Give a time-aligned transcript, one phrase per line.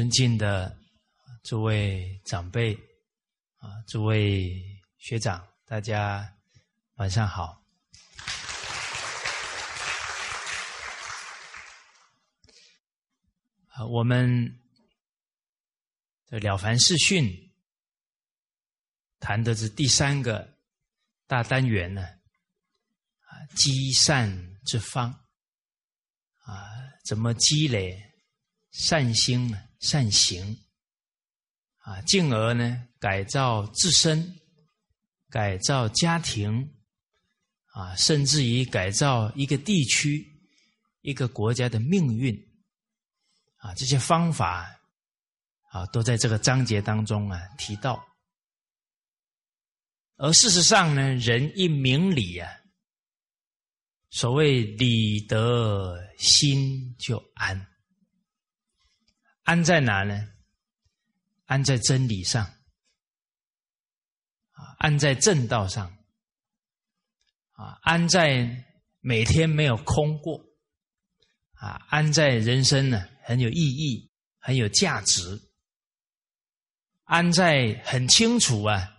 [0.00, 0.74] 尊敬的
[1.42, 2.74] 诸位长辈
[3.58, 6.26] 啊，诸位学长，大家
[6.94, 7.62] 晚上好。
[13.68, 14.58] 啊，我们
[16.28, 17.52] 的了凡四训
[19.18, 20.56] 谈的是第三个
[21.26, 22.00] 大单元呢，
[23.26, 25.10] 啊，积善之方，
[26.38, 26.70] 啊，
[27.04, 28.09] 怎么积累
[28.70, 29.62] 善心啊？
[29.80, 30.58] 善行
[31.78, 34.38] 啊，进而呢改造自身，
[35.30, 36.70] 改造家庭
[37.72, 40.26] 啊，甚至于改造一个地区、
[41.00, 42.36] 一个国家的命运
[43.56, 44.68] 啊，这些方法
[45.70, 48.04] 啊，都在这个章节当中啊提到。
[50.16, 52.50] 而事实上呢，人一明理啊，
[54.10, 57.69] 所谓理得心就安。
[59.42, 60.28] 安在哪呢？
[61.46, 62.44] 安在真理上，
[64.52, 65.98] 啊，安在正道上，
[67.54, 68.64] 啊，安在
[69.00, 70.40] 每天没有空过，
[71.54, 75.50] 啊，安在人生呢很有意义、很有价值，
[77.02, 78.96] 安在很清楚啊，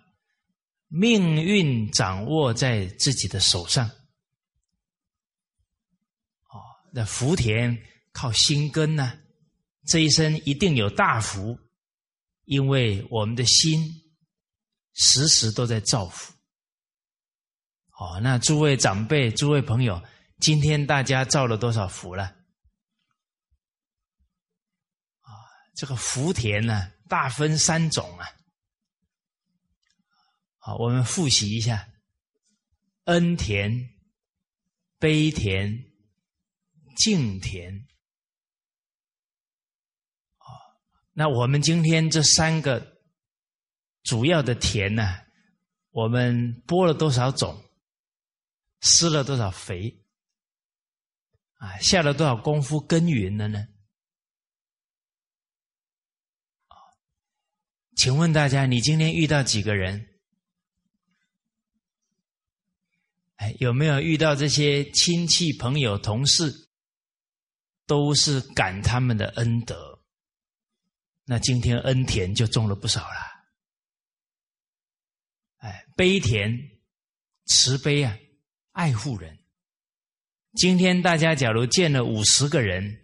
[0.87, 3.87] 命运掌握在自己的手上，
[6.49, 6.59] 哦，
[6.91, 7.81] 那福田
[8.11, 9.20] 靠心根呢？
[9.91, 11.59] 这一生一定有大福，
[12.45, 13.83] 因为我们的心
[14.93, 16.33] 时时都在造福。
[17.99, 20.01] 哦，那诸位长辈、诸位朋友，
[20.39, 22.23] 今天大家造了多少福了？
[25.19, 25.27] 啊，
[25.75, 28.25] 这个福田呢，大分三种啊。
[30.55, 31.89] 好，我们复习一下：
[33.03, 33.89] 恩田、
[34.99, 35.83] 悲田、
[36.95, 37.90] 敬田。
[41.21, 42.97] 那我们今天这三个
[44.01, 45.03] 主要的田呢，
[45.91, 47.63] 我们播了多少种，
[48.79, 50.03] 施了多少肥，
[51.57, 53.67] 啊，下了多少功夫耕耘了呢？
[57.95, 60.03] 请问大家，你今天遇到几个人？
[63.35, 66.51] 哎，有没有遇到这些亲戚、朋友、同事，
[67.85, 69.90] 都是感他们的恩德？
[71.31, 73.15] 那今天恩田就种了不少了，
[75.59, 76.51] 哎，悲田
[77.45, 78.17] 慈悲啊，
[78.73, 79.39] 爱护人。
[80.55, 82.99] 今天大家假如见了五十个人，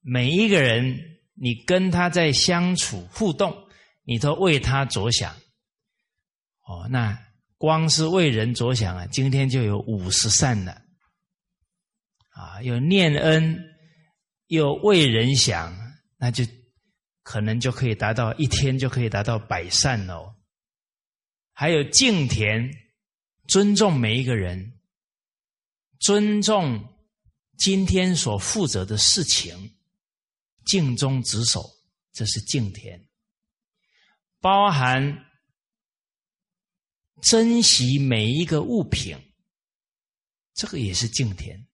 [0.00, 0.96] 每一个人
[1.34, 3.66] 你跟他在相处互动，
[4.04, 5.34] 你都为他着想，
[6.68, 7.18] 哦，那
[7.58, 10.80] 光是为人着想啊，今天就有五十善了，
[12.30, 13.58] 啊，有念恩，
[14.46, 15.76] 又为人想，
[16.16, 16.44] 那就。
[17.24, 20.36] 可能就可以达到一天就可以达到百善哦。
[21.52, 22.70] 还有敬田，
[23.48, 24.78] 尊重每一个人，
[25.98, 26.94] 尊重
[27.56, 29.74] 今天所负责的事情，
[30.66, 31.64] 尽忠职守，
[32.12, 33.08] 这是敬田。
[34.40, 35.26] 包含
[37.22, 39.16] 珍惜每一个物品，
[40.52, 41.66] 这个也是敬田。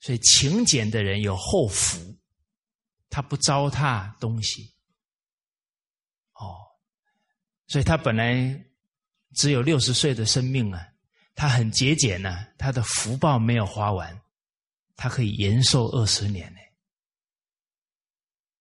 [0.00, 2.18] 所以勤俭的人有后福，
[3.08, 4.75] 他不糟蹋东西。
[7.68, 8.64] 所以他本来
[9.34, 10.88] 只有六十岁的生命啊，
[11.34, 14.20] 他很节俭呢，他的福报没有花完，
[14.94, 16.60] 他可以延寿二十年呢。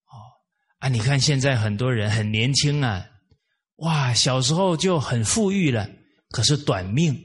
[0.08, 0.18] 哦
[0.80, 3.08] 啊，你看现在很多人很年轻啊，
[3.78, 5.88] 哇，小时候就很富裕了，
[6.32, 7.16] 可是短命，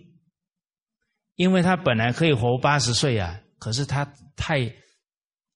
[1.37, 4.05] 因为他本来可以活八十岁啊，可是他
[4.37, 4.61] 太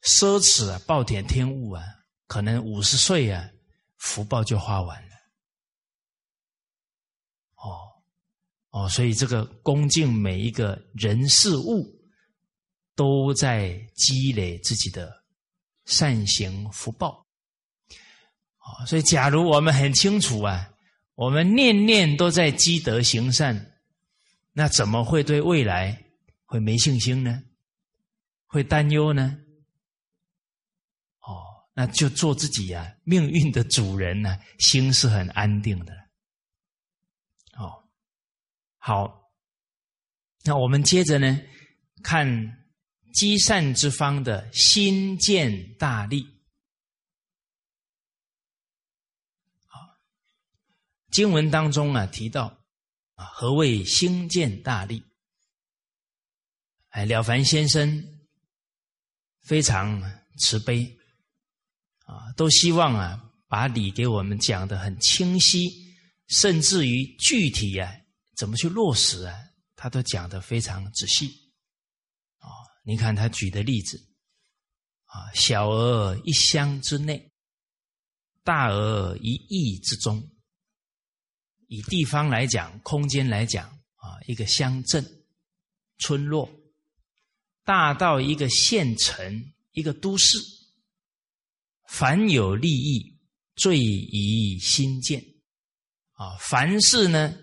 [0.03, 1.85] 奢侈啊，暴殄天物啊，
[2.27, 3.51] 可能五十岁啊，
[3.99, 5.15] 福报就花完了。
[8.75, 11.97] 哦，所以这个恭敬每一个人事物，
[12.97, 15.23] 都在积累自己的
[15.85, 17.25] 善行福报。
[18.59, 20.69] 哦，所以假如我们很清楚啊，
[21.15, 23.79] 我们念念都在积德行善，
[24.53, 26.07] 那怎么会对未来
[26.45, 27.45] 会没信心呢？
[28.47, 29.39] 会担忧呢？
[31.21, 36.04] 哦，那就做自己呀，命运的主人呢，心是很安定的。
[38.87, 39.33] 好，
[40.43, 41.41] 那我们接着呢，
[42.03, 42.29] 看
[43.15, 46.23] 积善之方的心见大利。
[49.65, 49.81] 好，
[51.11, 52.63] 经文当中啊提到
[53.15, 55.03] 啊，何谓心见大利？
[56.91, 58.05] 哎，了凡先生
[59.41, 59.99] 非常
[60.41, 60.95] 慈悲
[62.05, 65.71] 啊，都希望啊把理给我们讲的很清晰，
[66.29, 67.91] 甚至于具体啊
[68.37, 69.35] 怎么去落实啊，
[69.77, 71.53] 他都讲的非常仔细。
[72.39, 72.49] 啊，
[72.85, 73.97] 你看他举的例子，
[75.07, 77.33] 啊，小而一乡之内，
[78.43, 80.31] 大而一邑之中。
[81.69, 83.67] 以地方来讲，空间来讲，
[83.97, 85.05] 啊，一个乡镇、
[85.99, 86.49] 村落，
[87.65, 90.39] 大到一个县城、一个都市，
[91.89, 93.19] 凡有利益，
[93.57, 95.25] 最宜新建。
[96.13, 97.35] 啊，凡是呢，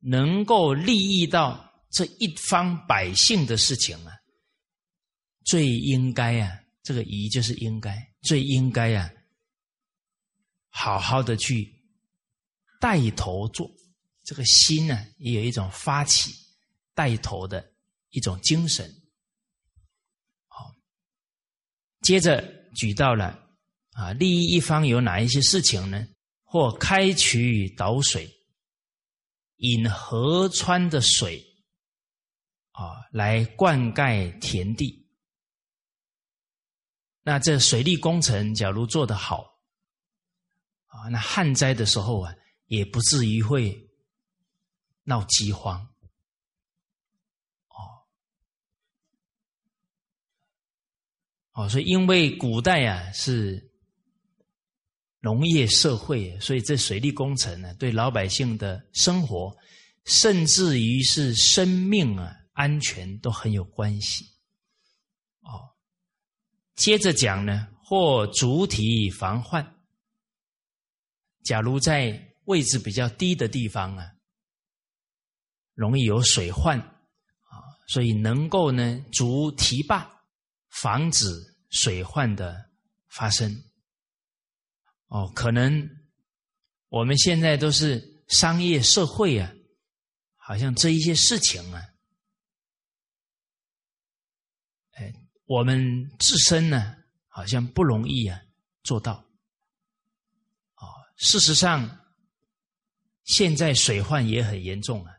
[0.00, 4.12] 能够利益到这一方百姓的事情啊，
[5.44, 9.10] 最应该啊，这个宜就是应该，最应该啊，
[10.68, 11.76] 好好的去。
[12.80, 13.68] 带头做
[14.22, 16.32] 这个心呢，也有一种发起
[16.94, 17.72] 带头的
[18.10, 18.88] 一种精神。
[20.46, 20.72] 好，
[22.02, 22.40] 接着
[22.76, 23.36] 举到了
[23.94, 26.06] 啊，利益一方有哪一些事情呢？
[26.44, 28.30] 或开渠导水，
[29.58, 31.44] 引河川的水
[32.72, 35.08] 啊来灌溉田地。
[37.22, 39.60] 那这水利工程假如做得好
[40.86, 42.34] 啊，那旱灾的时候啊。
[42.68, 43.88] 也不至于会
[45.04, 45.80] 闹饥荒，
[47.68, 48.04] 哦，
[51.52, 53.67] 哦，所以因为古代啊是
[55.20, 59.56] 农业社会，所以这水利工程呢，对老百姓的生活，
[60.04, 64.24] 甚至于是生命啊安全都很有关系。
[65.40, 65.74] 哦，
[66.76, 69.76] 接着讲呢，或主体防患，
[71.42, 74.12] 假如在位置比较低的地方啊，
[75.74, 80.08] 容易有水患啊，所以能够呢筑堤坝，
[80.68, 81.26] 防止
[81.70, 82.70] 水患的
[83.08, 83.64] 发生。
[85.08, 85.88] 哦，可能
[86.88, 89.52] 我们现在都是商业社会啊，
[90.36, 91.82] 好像这一些事情啊，
[94.92, 95.12] 哎，
[95.44, 96.96] 我们自身呢
[97.26, 98.40] 好像不容易啊
[98.82, 99.14] 做到。
[100.76, 101.96] 哦，事实上。
[103.24, 105.12] 现在水患也很严重啊！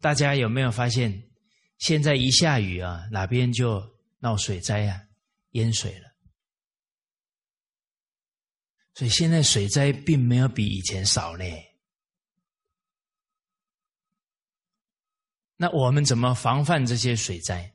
[0.00, 1.30] 大家有没有发现，
[1.78, 3.80] 现在一下雨啊，哪边就
[4.18, 5.00] 闹水灾啊，
[5.50, 6.07] 淹水了。
[8.98, 11.44] 所以现在水灾并没有比以前少呢。
[15.54, 17.72] 那我们怎么防范这些水灾？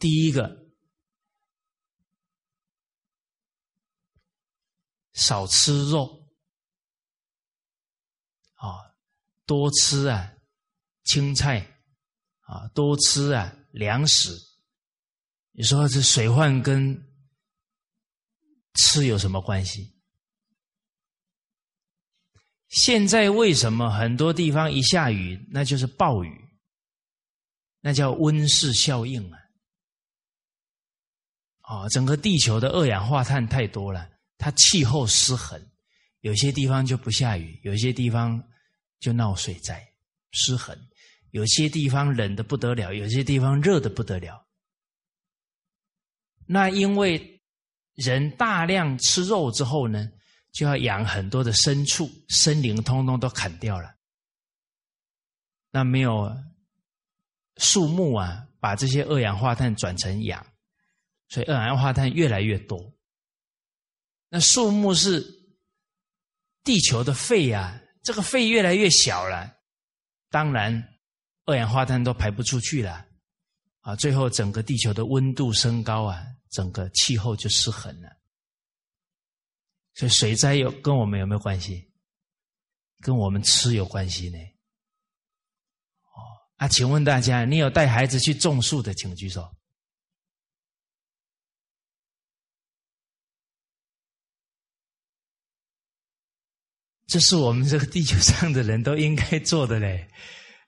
[0.00, 0.64] 第一个。
[5.12, 6.26] 少吃肉，
[8.54, 8.96] 啊，
[9.44, 10.34] 多吃啊
[11.04, 11.60] 青菜，
[12.40, 14.30] 啊，多吃啊粮食。
[15.52, 17.13] 你说这水患跟
[18.74, 19.92] 吃有什么关系？
[22.68, 26.44] 现在为什么很多地方一下雨那就是暴雨？
[27.80, 29.38] 那叫温室效应啊！
[31.60, 34.10] 啊，整个地球的二氧化碳太多了。
[34.38, 35.60] 它气候失衡，
[36.20, 38.42] 有些地方就不下雨，有些地方
[38.98, 39.86] 就闹水灾，
[40.32, 40.76] 失衡；
[41.30, 44.44] 有些地方冷的不得了，有些地方热的不得了。
[46.46, 47.33] 那因为
[47.94, 50.10] 人大量吃肉之后呢，
[50.52, 53.94] 就要养很多的牲畜，森林通通都砍掉了，
[55.70, 56.34] 那没有
[57.58, 60.44] 树木啊，把这些二氧化碳转成氧，
[61.28, 62.92] 所以二氧化碳越来越多。
[64.28, 65.24] 那树木是
[66.64, 69.56] 地球的肺呀，这个肺越来越小了，
[70.30, 70.88] 当然
[71.44, 73.06] 二氧化碳都排不出去了，
[73.82, 78.08] 啊，最后整个地球的温度升高啊，整个气候就失衡了。
[79.94, 81.90] 所以水灾有跟我们有没有关系？
[83.00, 84.38] 跟我们吃有关系呢？
[84.38, 86.16] 哦，
[86.56, 89.54] 啊，请问大家，你有带孩子去种树的，请举手。
[97.06, 100.10] 这是我们这个地球上的人都应该做的嘞。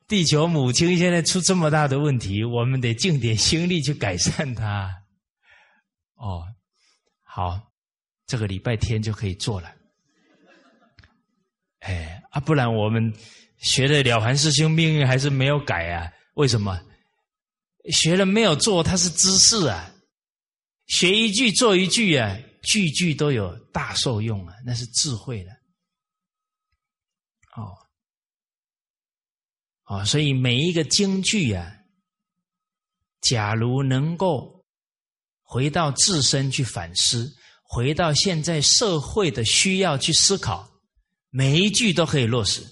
[0.07, 5.06] 地球母亲现在出这么大的问题，我们得尽点心力去改善它。
[6.17, 6.45] 哦，
[7.23, 7.73] 好，
[8.27, 9.75] 这个礼拜天就可以做了。
[11.81, 13.15] 哎，啊，不然我们
[13.59, 16.13] 学的了凡四修命运还是没有改啊？
[16.35, 16.79] 为什么？
[17.93, 19.93] 学了没有做，它是知识啊。
[20.87, 25.53] 学一句做一句啊，句句都有大受用啊，那是智慧了。
[27.55, 27.77] 哦，
[29.85, 31.77] 哦，所以每一个京剧啊，
[33.21, 34.56] 假如能够
[35.47, 40.69] 回到自身去反思，回到现在社会的需要去思考，
[41.31, 42.67] 每一句都可以落实。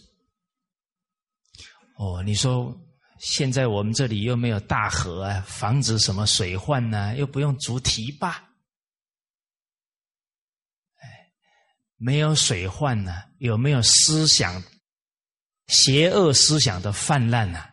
[1.96, 2.76] 哦，你说
[3.20, 7.16] 现在我们这里又没有大河啊，防止什么水患呢？
[7.16, 8.30] 又不用筑堤坝，
[10.98, 11.30] 哎，
[11.96, 13.22] 没有水患呢？
[13.38, 14.60] 有没有思想
[15.68, 17.64] 邪恶思想的泛滥呢？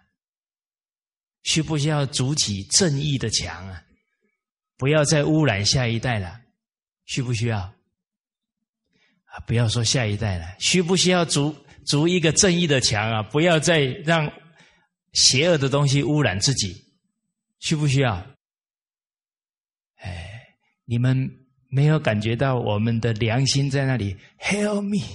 [1.41, 3.84] 需不需要筑起正义的墙啊？
[4.82, 6.42] 不要再污染下一代了，
[7.06, 7.60] 需不需要？
[7.60, 13.22] 啊，不要说下一代了，需不需要筑筑一个正义的墙啊？
[13.22, 14.28] 不要再让
[15.14, 16.76] 邪恶的东西污染自己，
[17.60, 18.26] 需不需要？
[19.98, 21.30] 哎，你们
[21.70, 25.06] 没有感觉到我们的良心在那里？Help me！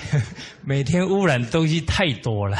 [0.64, 2.56] 每天污染的东西太多了。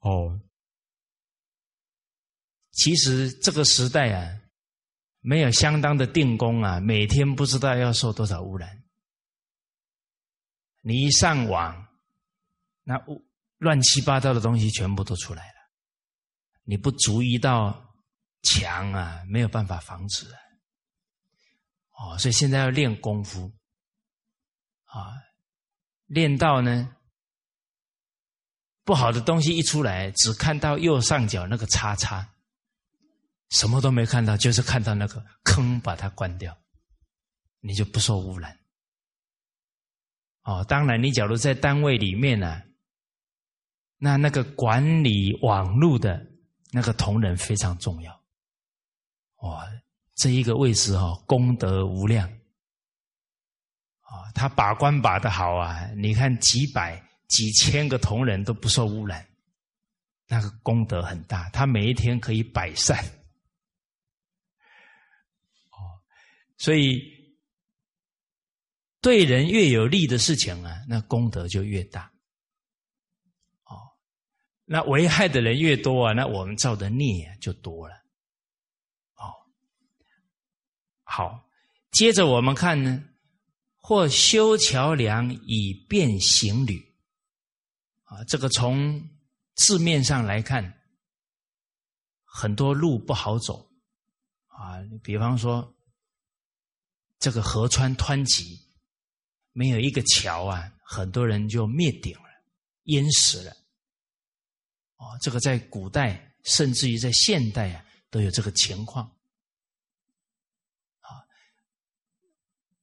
[0.00, 0.38] 哦，
[2.74, 4.40] 其实这个时代啊，
[5.20, 8.82] 没有相当的定功啊，每天不知道要受多少污染。
[10.82, 11.86] 你一上网，
[12.82, 13.00] 那
[13.58, 15.54] 乱七八糟的东西全部都出来了。
[16.64, 17.94] 你不注意到
[18.42, 20.38] 墙啊，没有办法防止啊。
[21.96, 23.52] 哦，所以现在要练功夫
[24.84, 25.14] 啊，
[26.06, 26.96] 练到呢。
[28.86, 32.33] 不好的东西一出来，只看到右上角那个叉叉，
[33.54, 36.56] 什么都没看到，就是看到那个坑，把它关掉，
[37.60, 38.58] 你就不受污染。
[40.42, 42.60] 哦，当然，你假如在单位里面呢，
[43.96, 46.26] 那那个管理网络的
[46.72, 48.12] 那个同仁非常重要。
[49.36, 49.64] 哇，
[50.16, 52.28] 这一个位置哈，功德无量。
[54.00, 57.02] 啊，他把关把的好啊，你看几百。
[57.26, 59.26] 几千个同仁都不受污染，
[60.28, 61.48] 那个功德很大。
[61.48, 63.02] 他每一天可以百善，
[65.70, 65.80] 哦，
[66.56, 67.02] 所以
[69.00, 72.12] 对人越有利的事情啊，那功德就越大。
[73.64, 73.76] 哦，
[74.64, 77.94] 那危害的人越多啊，那我们造的孽就多了。
[79.16, 79.34] 哦，
[81.02, 81.48] 好，
[81.90, 83.04] 接着我们看呢，
[83.76, 86.94] 或修桥梁以便行旅。
[88.04, 89.10] 啊，这个从
[89.54, 90.80] 字面上来看，
[92.24, 93.70] 很多路不好走
[94.46, 94.78] 啊。
[95.02, 95.73] 比方说，
[97.18, 98.60] 这个河川湍急，
[99.52, 102.28] 没有一个桥啊，很多人就灭顶了，
[102.84, 103.52] 淹死了。
[104.96, 109.06] 哦，这个在古代，甚至于在现代啊，都有这个情况。
[111.00, 111.08] 啊，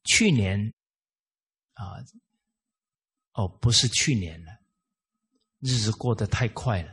[0.03, 0.73] 去年
[1.73, 2.03] 啊，
[3.33, 4.59] 哦，不是去年了。
[5.59, 6.91] 日子过得太快了。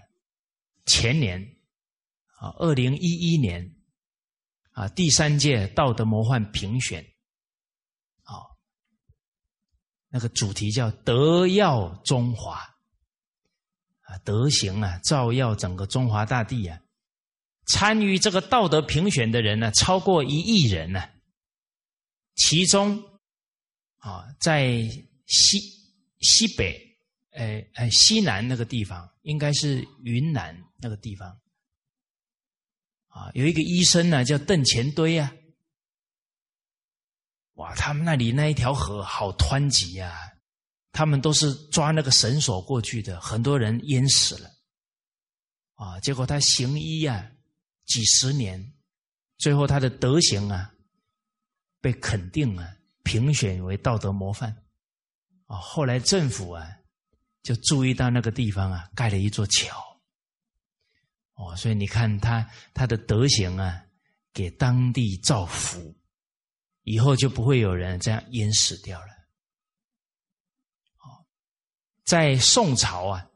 [0.84, 1.42] 前年
[2.38, 3.74] 啊，二零一一年
[4.72, 7.04] 啊，第三届道德模范评选，
[10.10, 12.60] 那个主题叫“德耀中华”
[14.02, 16.80] 啊，德行啊，照耀整个中华大地啊。
[17.66, 21.02] 参与这个道德评选的人呢，超过一亿人呢。
[22.34, 23.02] 其中
[23.98, 24.82] 啊，在
[25.26, 25.58] 西
[26.20, 26.86] 西北。
[27.32, 31.38] 哎哎，西南那个地方应该是云南那个地方
[33.08, 35.32] 啊，有一个医生呢，叫邓前堆啊。
[37.58, 40.16] 哇，他们那里那一条河好湍急呀，
[40.90, 44.50] 他们都是抓那个绳索过去的，很多人淹死了
[45.74, 46.00] 啊。
[46.00, 47.30] 结果他行医呀，
[47.86, 48.72] 几十年，
[49.36, 50.72] 最后他的德行啊，
[51.80, 54.50] 被肯定了，评选为道德模范
[55.46, 55.56] 啊。
[55.58, 56.66] 后来政府啊。
[57.44, 59.74] 就注意到那个地方啊，盖了一座桥。
[61.34, 63.86] 哦，所以你看他他的德行啊，
[64.34, 65.96] 给当地造福，
[66.88, 69.12] 以后就不会有人这样淹死掉了。
[70.98, 71.26] 哦，
[72.04, 73.28] 在宋朝啊，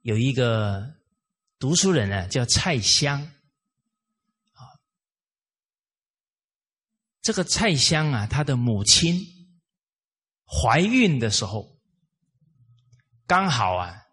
[0.00, 0.94] 有一个
[1.58, 3.30] 读书人呢，叫蔡襄。
[7.20, 9.20] 这个蔡襄啊，他的母亲
[10.44, 11.76] 怀孕的时候。
[13.26, 14.06] 刚好啊，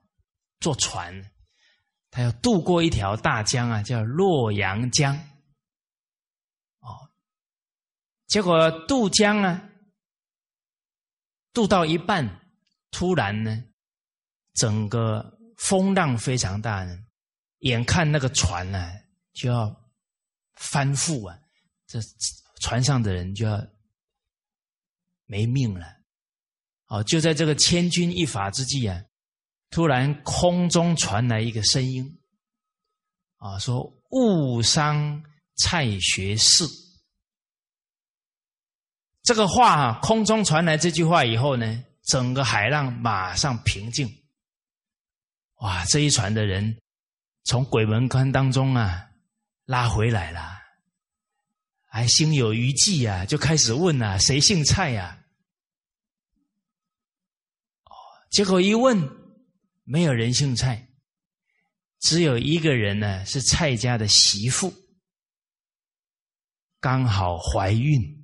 [0.60, 1.32] 坐船，
[2.12, 5.18] 他要渡过一条大江啊，叫洛阳江。
[8.27, 9.70] 结果渡江啊，
[11.53, 12.27] 渡到一半，
[12.91, 13.63] 突然呢，
[14.53, 16.98] 整个风浪非常大呢，
[17.60, 18.91] 眼看那个船呢
[19.34, 19.74] 就要
[20.55, 21.39] 翻覆啊，
[21.88, 22.00] 这
[22.60, 23.65] 船上的人就要
[25.25, 25.86] 没命了。
[26.88, 29.03] 哦，就在这个千钧一发之际啊，
[29.70, 32.20] 突然空中传来一个声音，
[33.38, 35.24] 啊，说“误伤
[35.55, 36.63] 蔡学士。
[39.25, 44.08] 这个话啊，空中传来这句话以后呢，整个海浪马上平静。
[45.62, 46.77] 哇，这一船的人
[47.44, 49.10] 从鬼门关当中啊
[49.65, 50.62] 拉回来了，
[51.88, 55.17] 还心有余悸啊，就开始问啊，谁姓蔡呀？
[57.86, 57.96] 哦，
[58.29, 59.10] 结果一问，
[59.86, 60.88] 没有人姓蔡，
[62.00, 64.72] 只有一个人呢，是蔡家的媳妇，
[66.79, 68.14] 刚好怀孕。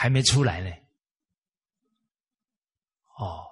[0.00, 0.70] 还没出来呢，
[3.18, 3.44] 哦，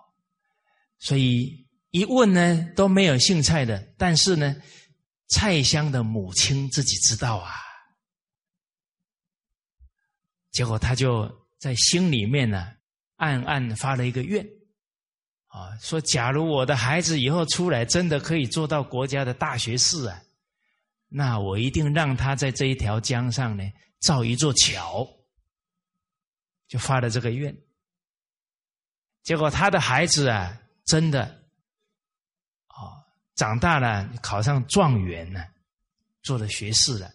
[0.99, 4.57] 所以一问呢都没有姓蔡的，但是呢，
[5.27, 7.53] 蔡襄的母亲自己知道啊，
[10.51, 12.73] 结果他就在心里面呢
[13.17, 14.43] 暗暗发了一个愿，
[15.49, 20.23] 啊，说假如我的孩子以后出来真的可以做到国家的大学士啊，
[21.09, 23.63] 那我一定让他在这一条江上呢
[24.01, 25.07] 造一座桥。
[26.69, 27.57] 就发了这个愿，
[29.23, 31.25] 结果他的孩子啊，真的，
[32.69, 33.03] 哦，
[33.35, 35.49] 长大了考上状元了，
[36.23, 37.11] 做了学士了，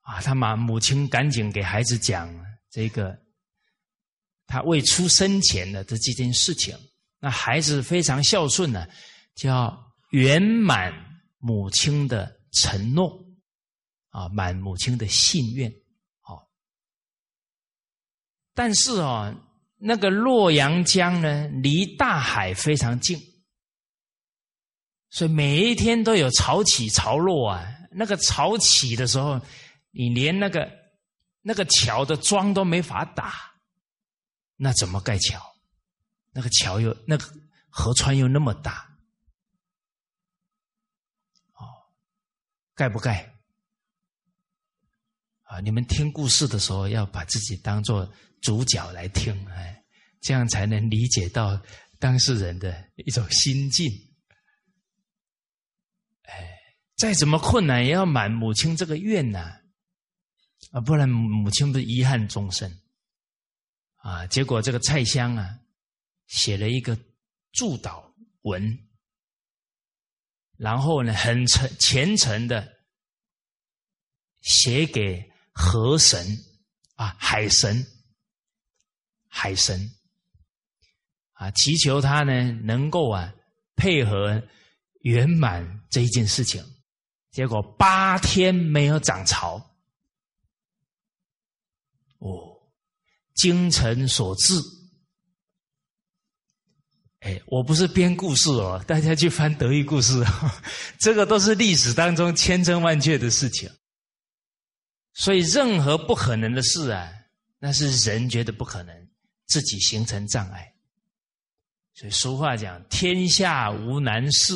[0.00, 2.30] 啊，他妈母亲赶紧给孩子讲
[2.70, 3.18] 这个
[4.46, 6.78] 他未出生前的这几件事情，
[7.18, 8.86] 那孩子非常孝顺呢，
[9.34, 10.92] 叫圆满
[11.38, 13.18] 母亲的承诺，
[14.10, 15.72] 啊，满母亲的信愿。
[18.56, 19.34] 但是哦，
[19.76, 23.20] 那个洛阳江呢，离大海非常近，
[25.10, 27.62] 所以每一天都有潮起潮落啊。
[27.90, 29.38] 那个潮起的时候，
[29.90, 30.66] 你连那个
[31.42, 33.34] 那个桥的桩都没法打，
[34.56, 35.38] 那怎么盖桥？
[36.32, 37.26] 那个桥又那个
[37.68, 38.88] 河川又那么大，
[41.52, 41.92] 哦，
[42.74, 43.34] 盖不盖？
[45.42, 48.10] 啊，你们听故事的时候要把自己当做。
[48.40, 49.84] 主角来听，哎，
[50.20, 51.60] 这样才能理解到
[51.98, 53.90] 当事人的一种心境。
[56.22, 56.58] 哎，
[56.96, 59.60] 再怎么困难也要满母亲这个愿呐，
[60.72, 62.70] 啊，不然母亲不是遗憾终生。
[63.96, 65.58] 啊，结果这个蔡襄啊，
[66.26, 66.96] 写了一个
[67.52, 68.78] 祝祷文，
[70.56, 72.76] 然后呢，很诚虔诚的
[74.42, 76.24] 写给河神
[76.94, 77.84] 啊，海神。
[79.38, 79.78] 海神
[81.34, 83.30] 啊，祈求他呢能够啊
[83.76, 84.42] 配合
[85.02, 86.64] 圆满这一件事情。
[87.30, 89.56] 结果八天没有涨潮，
[92.16, 92.56] 哦，
[93.34, 94.54] 精诚所至。
[97.20, 100.24] 哎，我不是编故事哦，大家去翻德育故事，
[100.98, 103.70] 这个都是历史当中千真万确的事情。
[105.12, 107.12] 所以任何不可能的事啊，
[107.58, 109.05] 那是人觉得不可能。
[109.46, 110.72] 自己形成障碍，
[111.94, 114.54] 所以俗话讲：“天下无难事，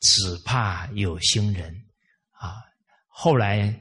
[0.00, 1.72] 只怕有心人。”
[2.32, 2.56] 啊，
[3.06, 3.72] 后来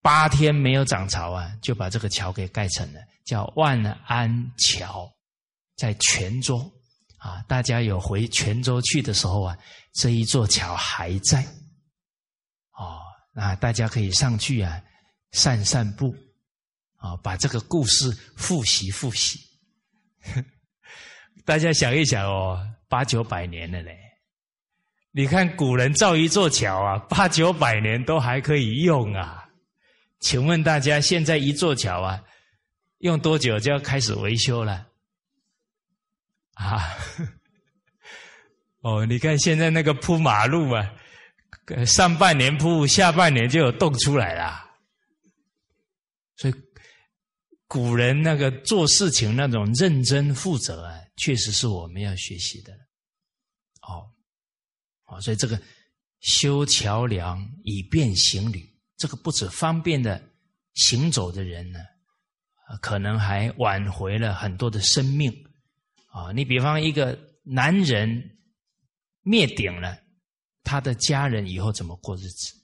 [0.00, 5.12] 八天没有涨潮啊，就把这个桥给盖成了，叫万安桥，
[5.76, 6.58] 在泉州
[7.18, 7.42] 啊。
[7.42, 9.58] 大家有回泉州去的时候啊，
[9.92, 11.42] 这一座桥还在。
[12.72, 13.00] 哦，
[13.34, 14.82] 那大家可以上去啊，
[15.32, 16.14] 散散步。
[17.06, 19.38] 啊，把这个故事复习复习，
[21.46, 23.96] 大家想一想哦，八九百年了嘞。
[25.12, 29.48] 你看古人造一座桥啊，八九百年都还可以用啊。
[30.18, 32.20] 请问大家，现在一座桥啊，
[32.98, 34.86] 用多久就要开始维修了？
[36.54, 36.82] 啊？
[38.80, 40.92] 哦，你看现在那个铺马路啊，
[41.86, 44.70] 上半年铺，下半年就有洞出来了，
[46.36, 46.65] 所以。
[47.68, 52.72] 古人那个做事情那种认真负责啊，确实是我们要学习的。
[53.82, 54.06] 哦，
[55.06, 55.60] 哦，所以这个
[56.20, 60.22] 修桥梁以便行旅，这个不止方便的
[60.74, 61.80] 行走的人呢，
[62.80, 65.32] 可能还挽回了很多的生命。
[66.08, 68.38] 啊，你比方一个男人
[69.22, 69.98] 灭顶了，
[70.62, 72.55] 他的家人以后怎么过日子？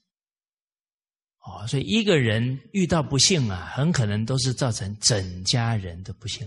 [1.44, 6.46] 哦，所以一个人遇到不幸啊，很可能都是造成整家人的不幸。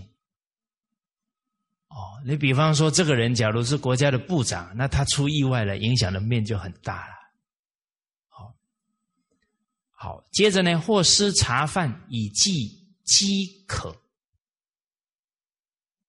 [1.88, 7.14] 哦，你比方说，这个人假如是国家的部长，那他出意外了，影响的面就很大了。
[8.28, 8.54] 好，
[9.90, 13.94] 好，接着呢，或施茶饭以济饥渴。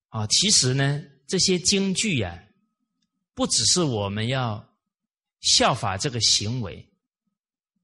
[0.08, 2.38] 啊，其实呢，这些京剧啊，
[3.34, 4.66] 不只是我们要
[5.40, 6.87] 效法这个行为，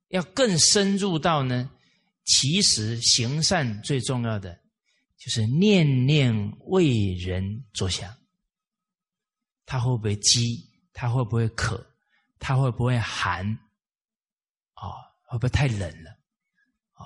[0.08, 1.70] 要更深入到呢，
[2.24, 4.58] 其实行善最重要的
[5.18, 6.34] 就是念念
[6.66, 8.14] 为人着想。
[9.66, 10.70] 他会不会饥？
[10.92, 11.84] 他会不会渴？
[12.38, 13.46] 他会不会寒？
[14.74, 14.84] 啊，
[15.22, 16.10] 会不会太冷了？
[16.92, 17.02] 啊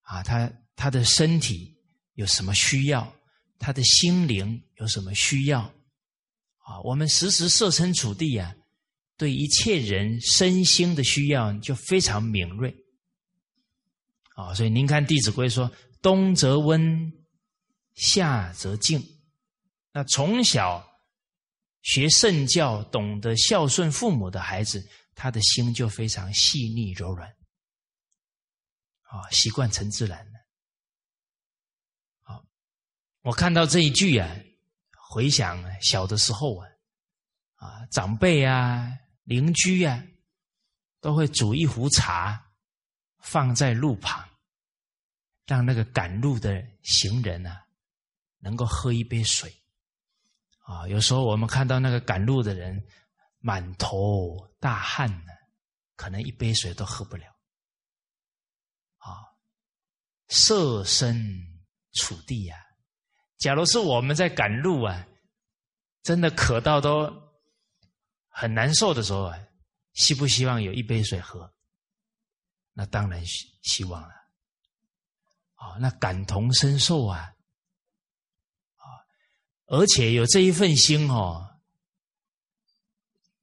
[0.00, 1.76] 啊，他他的身体
[2.14, 3.14] 有什么需要？
[3.58, 5.60] 他的心灵有什么需要？
[6.60, 8.54] 啊，我们时时设身处地啊，
[9.18, 12.74] 对一切人身心的需要就非常敏锐。
[14.36, 17.12] 啊，所以您看《弟子规》说：“冬则温，
[17.94, 19.04] 夏则静。”
[19.92, 20.86] 那从小。
[21.82, 27.26] 学圣教、懂得孝顺父母的孩子，他的心就非常细腻柔软，
[29.02, 30.32] 啊，习惯成自然了。
[32.20, 32.44] 好，
[33.22, 34.28] 我看到这一句啊，
[35.08, 36.68] 回想小的时候啊，
[37.54, 38.92] 啊，长辈啊、
[39.28, 40.02] 邻居啊，
[41.02, 42.50] 都会煮一壶茶
[43.18, 44.26] 放在路旁，
[45.44, 47.66] 让那个赶路的行人啊，
[48.38, 49.54] 能够喝一杯水。
[50.60, 52.82] 啊，有时候我们看到那个赶路的人
[53.38, 55.32] 满头大汗呢，
[55.94, 57.26] 可能一杯水都喝不了。
[58.96, 59.28] 啊，
[60.28, 61.22] 设身
[61.92, 62.56] 处地呀，
[63.36, 65.06] 假如是我们在赶路啊，
[66.02, 67.27] 真的渴到都
[68.40, 69.36] 很难受的时候啊，
[69.94, 71.52] 希不希望有一杯水喝？
[72.72, 74.10] 那当然希希望了。
[75.54, 77.34] 啊，那感同身受啊。
[79.66, 81.58] 而且有这一份心哦，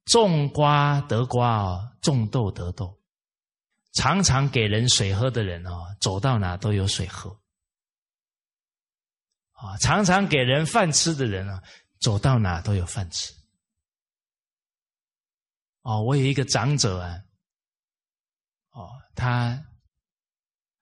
[0.05, 2.97] 种瓜得瓜哦，种豆得豆，
[3.91, 7.37] 常常给人水喝的人哦，走到哪都有水喝。
[9.51, 11.61] 啊，常常给人饭吃的人啊，
[11.99, 13.33] 走到哪都有饭吃。
[15.85, 17.23] 哦，我有一个长者啊，
[18.71, 19.63] 哦，他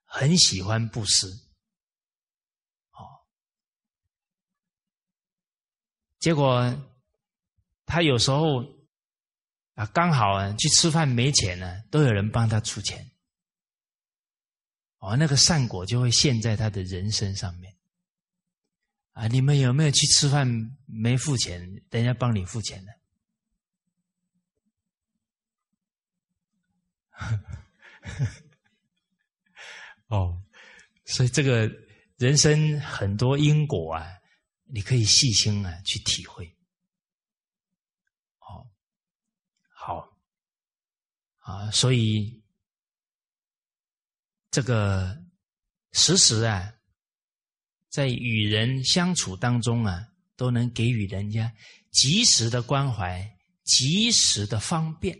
[0.06, 1.26] 很喜欢布施。
[2.92, 3.04] 哦
[6.18, 6.74] 结果，
[7.84, 8.64] 他有时候
[9.74, 13.06] 啊，刚好啊去吃饭没钱呢，都有人帮他出钱，
[15.00, 17.76] 哦，那个善果就会现在他的人生上面。
[19.12, 20.48] 啊，你们有没有去吃饭
[20.86, 22.92] 没付钱，人家帮你付钱的？
[30.08, 30.42] 哦，
[31.04, 31.70] 所以这个
[32.16, 34.06] 人生很多因果啊。
[34.66, 36.56] 你可以细心啊去体会，
[38.38, 38.66] 好，
[39.68, 40.18] 好，
[41.40, 42.42] 啊，所以
[44.50, 45.22] 这个
[45.92, 46.74] 时时啊，
[47.90, 51.54] 在与人相处当中啊，都能给予人家
[51.90, 55.16] 及时的关怀，及时的方便。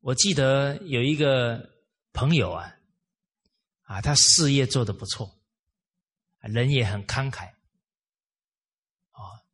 [0.00, 1.70] 我记得有一个
[2.12, 2.74] 朋友啊，
[3.82, 5.38] 啊，他事业做得不错。
[6.40, 7.50] 人也很慷慨，
[9.12, 9.44] 哦。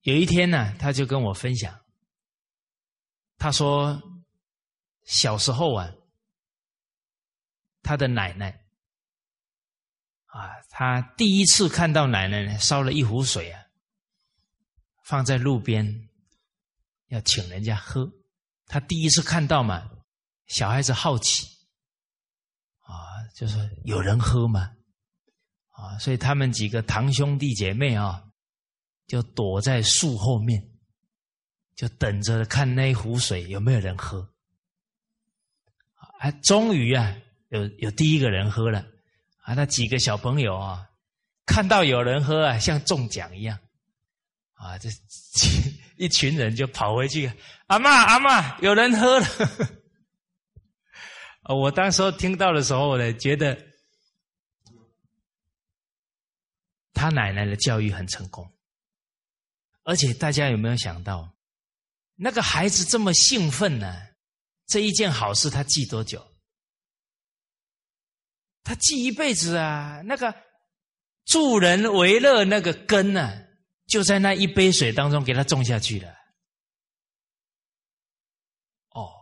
[0.00, 1.78] 有一天呢，他就跟我分享，
[3.36, 4.02] 他说
[5.04, 5.92] 小时候啊，
[7.82, 8.64] 他的奶奶
[10.24, 13.66] 啊，他第一次看到奶奶呢，烧了一壶水啊，
[15.04, 16.05] 放在路边，
[17.08, 18.10] 要请人家喝。
[18.66, 19.88] 他第一次看到嘛，
[20.46, 21.46] 小孩子好奇。
[22.80, 22.94] 啊
[23.34, 24.72] 就是有人喝吗？
[25.70, 28.24] 啊，所以他们几个堂兄弟姐妹啊，
[29.06, 30.70] 就躲在树后面，
[31.74, 34.26] 就等着看那壶水有没有人喝。
[36.18, 37.14] 啊，终于啊，
[37.50, 38.86] 有有第一个人喝了。
[39.42, 40.88] 啊，那几个小朋友啊，
[41.44, 43.58] 看到有人喝啊，像中奖一样。
[44.54, 44.88] 啊，这
[45.96, 47.30] 一群人就跑回去，
[47.66, 49.26] 阿妈阿妈，有人喝了。
[51.54, 53.56] 我当时听到的时候呢，觉得
[56.92, 58.50] 他奶奶的教育很成功，
[59.84, 61.34] 而且大家有没有想到，
[62.14, 63.94] 那个孩子这么兴奋呢？
[64.66, 66.26] 这一件好事他记多久？
[68.64, 70.02] 他记一辈子啊！
[70.04, 70.34] 那个
[71.24, 73.45] 助人为乐那个根呢，
[73.86, 76.10] 就在那一杯水当中给他种下去了。
[78.90, 79.12] 哦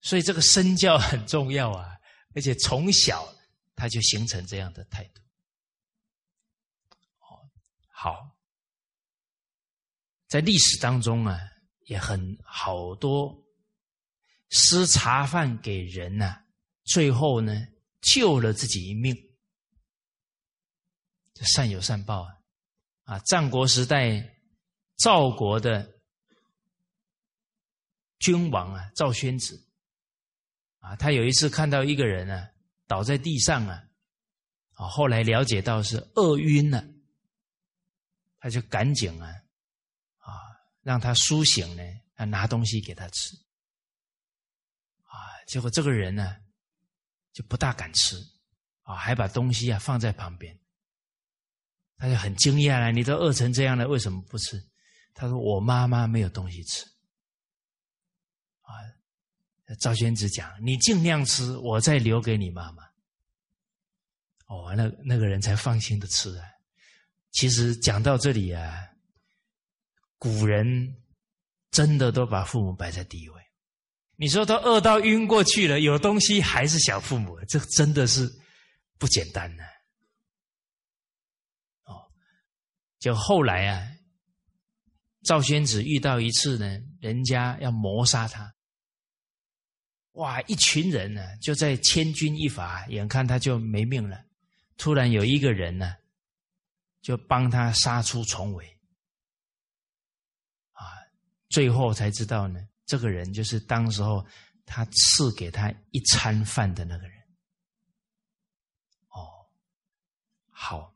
[0.00, 1.98] 所以这个身教很重要啊，
[2.34, 3.26] 而且从小
[3.74, 5.20] 他就形成这样的态度。
[7.18, 7.50] 哦，
[7.88, 8.38] 好，
[10.26, 11.38] 在历史当中啊，
[11.86, 13.36] 也很好多
[14.48, 16.44] 施茶饭给人呐，
[16.84, 17.66] 最后呢
[18.00, 19.14] 救了自己一命，
[21.42, 22.39] 善有善报啊！
[23.10, 24.24] 啊，战国时代
[24.96, 25.98] 赵国的
[28.20, 29.66] 君王啊，赵宣子
[30.78, 32.48] 啊，他有一次看到一个人啊
[32.86, 33.82] 倒在地上啊，
[34.74, 36.86] 啊，后来了解到是饿晕了，
[38.38, 39.26] 他就赶紧啊
[40.18, 40.30] 啊
[40.82, 41.82] 让他苏醒呢，
[42.14, 43.34] 啊拿东西给他吃，
[45.02, 45.18] 啊，
[45.48, 46.36] 结果这个人呢
[47.32, 48.14] 就不大敢吃，
[48.82, 50.56] 啊，还把东西啊放在旁边。
[52.00, 54.58] 他就很惊讶了，你都饿成这样了，为什么不吃？
[55.12, 56.82] 他说：“我妈妈没有东西吃。”
[58.62, 58.72] 啊，
[59.78, 62.84] 赵宣子讲：“你尽量吃，我再留给你妈妈。”
[64.48, 66.46] 哦，那那个人才放心的吃啊。
[67.32, 68.80] 其实讲到这里啊，
[70.16, 70.96] 古人
[71.70, 73.42] 真的都把父母摆在第一位。
[74.16, 78.26] 你说他饿到晕过去了，有东西还是想父母，这真的是
[78.98, 79.64] 不简单呢。
[83.00, 83.88] 就后来啊，
[85.22, 88.54] 赵宣子遇到一次呢，人家要谋杀他，
[90.12, 94.22] 哇，一群人呢就在千钧一发，眼看他就没命了。
[94.76, 95.96] 突然有一个人呢，
[97.00, 98.66] 就帮他杀出重围，
[100.72, 100.84] 啊，
[101.48, 104.22] 最后才知道呢，这个人就是当时候
[104.66, 107.18] 他赐给他一餐饭的那个人。
[109.08, 109.48] 哦，
[110.50, 110.89] 好。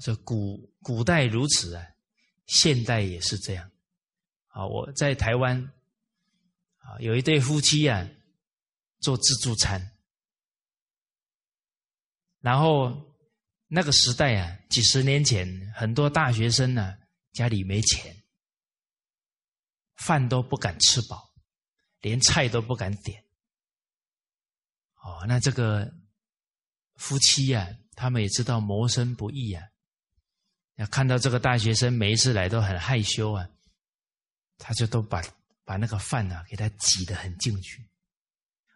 [0.00, 1.86] 这古古代如此啊，
[2.46, 3.70] 现代也是这样。
[4.48, 5.60] 啊，我在台湾
[6.78, 8.08] 啊，有一对夫妻啊，
[9.00, 9.92] 做自助餐。
[12.40, 13.14] 然后
[13.66, 16.96] 那个时代啊，几十年前，很多大学生呢，
[17.32, 18.16] 家里没钱，
[19.96, 21.34] 饭都不敢吃饱，
[22.00, 23.24] 连菜都不敢点。
[25.02, 25.92] 哦，那这个
[26.94, 29.62] 夫妻呀，他们也知道谋生不易啊。
[30.76, 33.48] 要看到这个大学生每一次来都很害羞啊，
[34.58, 35.22] 他就都把
[35.64, 37.88] 把那个饭啊给他挤得很进去，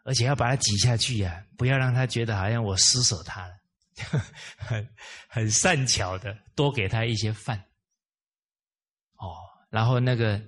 [0.04, 3.54] 而且要把它挤下去呀，不要让他觉得好像我施舍他了，
[4.56, 4.94] 很
[5.28, 7.58] 很善巧的多给他一些饭，
[9.16, 9.36] 哦，
[9.68, 10.42] 然后那个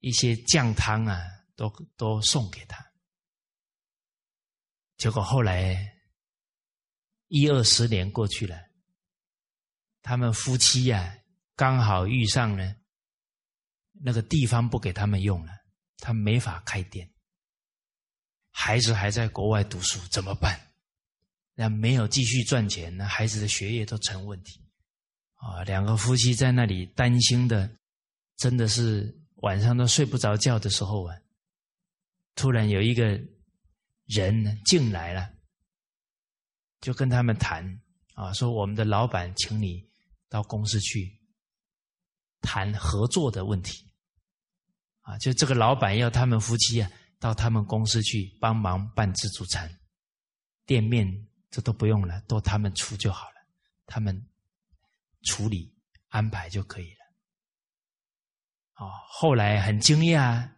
[0.00, 1.18] 一些酱汤啊
[1.56, 2.84] 都都送给他，
[4.98, 5.94] 结果后来
[7.28, 8.63] 一二十年过去了。
[10.04, 11.16] 他们夫妻呀，
[11.56, 12.76] 刚好遇上了
[13.92, 15.52] 那个地方不给他们用了，
[15.96, 17.10] 他没法开店。
[18.50, 20.60] 孩子还在国外读书，怎么办？
[21.54, 24.60] 那没有继续赚钱，那孩子的学业都成问题
[25.36, 25.64] 啊！
[25.64, 27.78] 两个夫妻在那里担心的，
[28.36, 31.16] 真的是晚上都睡不着觉的时候啊。
[32.34, 33.18] 突然有一个
[34.04, 35.30] 人进来了，
[36.82, 37.80] 就跟他们谈
[38.12, 39.88] 啊，说我们的老板请你。
[40.34, 41.16] 到公司去
[42.40, 43.88] 谈合作的问题，
[45.02, 49.72] 啊，就这个老板要他们夫妻啊到他们公司去帮忙办自助餐，
[50.66, 51.06] 店面
[51.52, 53.46] 这都不用了，都他们出就好了，
[53.86, 54.28] 他们
[55.22, 55.72] 处理
[56.08, 56.98] 安排就可以了。
[58.74, 60.50] 哦，后来很惊讶，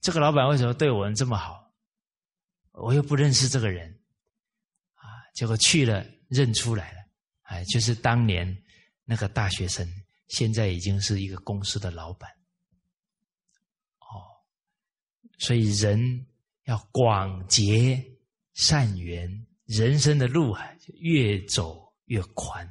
[0.00, 1.74] 这个老板为什么对我们这么好？
[2.70, 3.92] 我又不认识这个人，
[4.94, 5.02] 啊，
[5.34, 6.98] 结果去了认出来了，
[7.42, 8.62] 哎，就是当年。
[9.08, 9.88] 那个大学生
[10.26, 12.28] 现在已经是一个公司的老板，
[14.00, 14.18] 哦，
[15.38, 16.26] 所以人
[16.64, 18.04] 要广结
[18.54, 22.68] 善缘，人生的路啊越走越宽。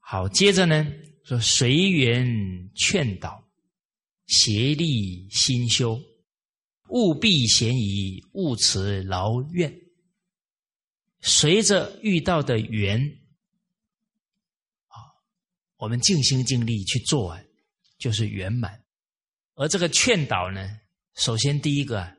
[0.00, 0.86] 好，接着呢
[1.24, 3.42] 说随缘劝导，
[4.26, 5.98] 协力心修，
[6.90, 9.74] 务必嫌疑，勿持劳怨。
[11.22, 13.00] 随着遇到的缘。
[15.84, 17.38] 我们尽心尽力去做，
[17.98, 18.82] 就是圆满。
[19.54, 20.80] 而这个劝导呢，
[21.14, 22.10] 首先第一个，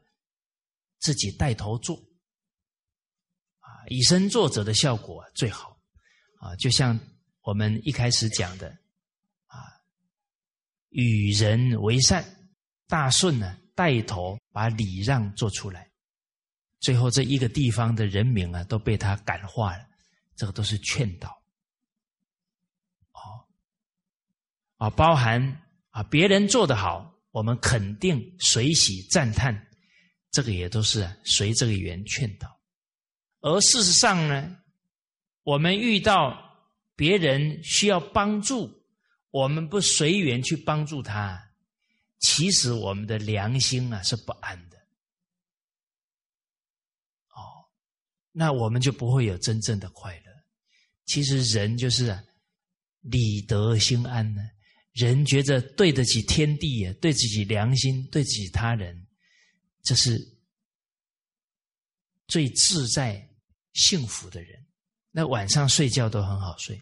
[1.00, 1.98] 自己带头做，
[3.58, 5.80] 啊，以身作则的效果最好，
[6.38, 7.00] 啊，就像
[7.42, 8.68] 我们一开始讲的，
[9.48, 9.58] 啊，
[10.90, 12.24] 与人为善，
[12.88, 15.90] 大顺呢带头把礼让做出来，
[16.82, 19.88] 最后这一个地方的人民啊都被他感化了，
[20.36, 21.36] 这个都是劝导。
[24.78, 29.68] 啊，包含啊，别人做得好，我们肯定、随喜、赞叹，
[30.32, 32.60] 这个也都是随这个缘劝导。
[33.42, 34.58] 而事实上呢，
[35.44, 36.38] 我们遇到
[36.96, 38.70] 别人需要帮助，
[39.32, 41.52] 我们不随缘去帮助他，
[42.20, 44.78] 其实我们的良心啊是不安的。
[47.30, 47.70] 哦，
[48.32, 50.32] 那我们就不会有真正的快乐。
[51.06, 52.24] 其实人就是啊
[53.02, 54.42] 理得心安呢。
[54.96, 59.06] 人觉得对得起天地啊，对自己良心，对自己他人，
[59.84, 60.18] 这是
[62.28, 63.30] 最自在
[63.74, 64.66] 幸福的人。
[65.12, 66.82] 那晚上睡觉都很好睡，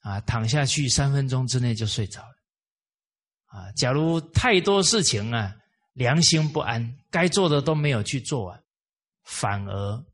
[0.00, 2.34] 啊，躺下去三分钟之内就睡着了。
[3.46, 5.54] 啊，假如太多事情啊，
[5.92, 8.64] 良心不安，该做的都没有去做完，
[9.22, 10.04] 反而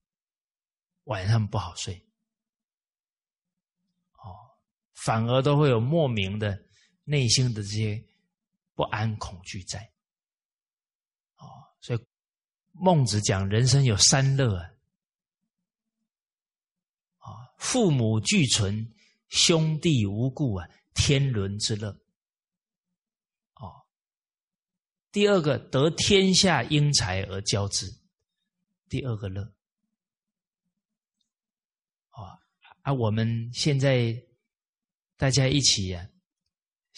[1.04, 1.94] 晚上不好睡。
[4.12, 4.28] 哦，
[4.94, 6.67] 反而都会有莫名的。
[7.08, 8.04] 内心的这些
[8.74, 9.80] 不安、恐惧在，
[11.38, 12.06] 哦，所以
[12.72, 14.70] 孟子讲人生有三乐啊，
[17.16, 18.92] 啊，父母俱存，
[19.30, 21.88] 兄弟无故啊，天伦之乐，
[23.54, 23.86] 哦，
[25.10, 27.90] 第二个得天下英才而教之，
[28.90, 29.50] 第二个乐，
[32.10, 32.38] 啊
[32.82, 34.14] 啊，我们现在
[35.16, 36.06] 大家一起呀。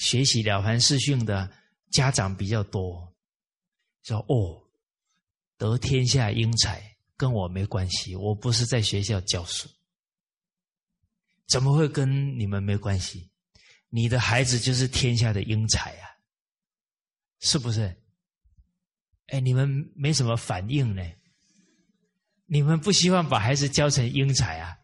[0.00, 1.52] 学习了凡四训的
[1.90, 3.14] 家长比较多，
[4.02, 4.64] 说：“哦，
[5.58, 6.82] 得天下英才
[7.18, 9.68] 跟我没关系，我不是在学校教书，
[11.46, 13.30] 怎么会跟你们没关系？
[13.90, 16.08] 你的孩子就是天下的英才啊，
[17.40, 17.94] 是不是？
[19.26, 21.02] 哎，你们没什么反应呢？
[22.46, 24.78] 你们不希望把孩子教成英才啊？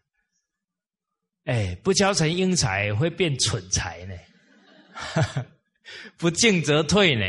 [1.45, 4.15] 哎，不教成英才会变蠢才呢？”
[4.97, 5.47] 哈 哈
[6.17, 7.25] 不进则退呢。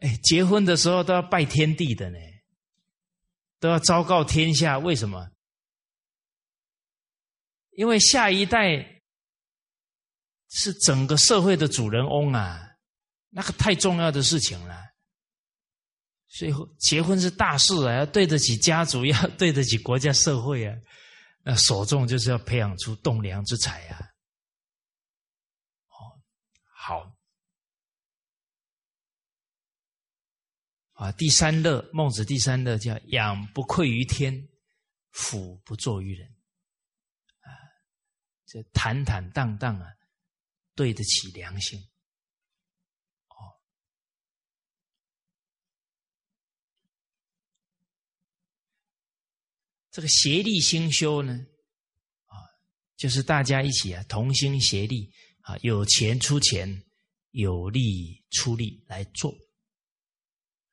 [0.00, 2.18] 哎，结婚的时候都要拜天地的呢，
[3.60, 4.78] 都要昭告天下。
[4.78, 5.30] 为什么？
[7.70, 9.00] 因为下一代
[10.50, 12.60] 是整个社会的主人翁啊，
[13.30, 14.76] 那个太重要的事情了。
[16.28, 20.76] 所以结婚是大事啊，要对得起家族，要对得起国家社会啊。
[21.44, 23.98] 那所重就是要培养出栋梁之才啊！
[25.88, 26.22] 哦，
[26.72, 27.16] 好
[30.92, 34.48] 啊，第三乐，孟子第三乐叫养不愧于天，
[35.10, 36.28] 俯不作于人
[37.40, 37.50] 啊，
[38.46, 39.88] 这坦坦荡荡啊，
[40.76, 41.91] 对得起良心。
[49.92, 51.34] 这个协力兴修呢，
[52.24, 52.34] 啊，
[52.96, 56.82] 就是大家一起啊，同心协力啊，有钱出钱，
[57.32, 59.32] 有力出力来做。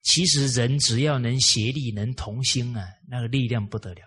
[0.04, 4.02] 其实人只要能协力，能同心啊，那个力量不得了。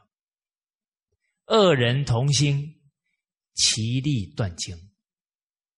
[1.44, 2.80] 二人同心，
[3.52, 4.74] 其利断金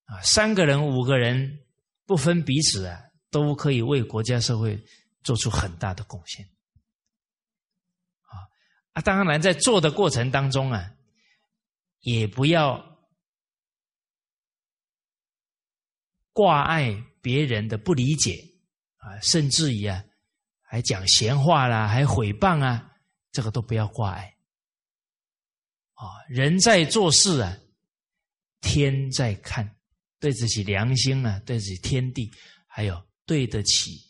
[0.05, 1.59] 啊，三个人、五个人
[2.07, 4.81] 不分彼此啊，都可以为国家社会
[5.25, 6.49] 做出很大的贡献。
[8.95, 10.93] 啊，当然，在做的过程当中啊，
[12.01, 12.99] 也不要
[16.33, 18.43] 挂碍别人的不理解
[18.97, 20.05] 啊，甚至于啊，
[20.63, 22.93] 还讲闲话啦，还毁谤啊，
[23.33, 24.37] 这个都不要挂碍。
[25.95, 27.57] 啊，人在做事啊，
[28.61, 29.77] 天在看，
[30.21, 32.31] 对自己良心啊，对自己天地，
[32.67, 34.01] 还有对得起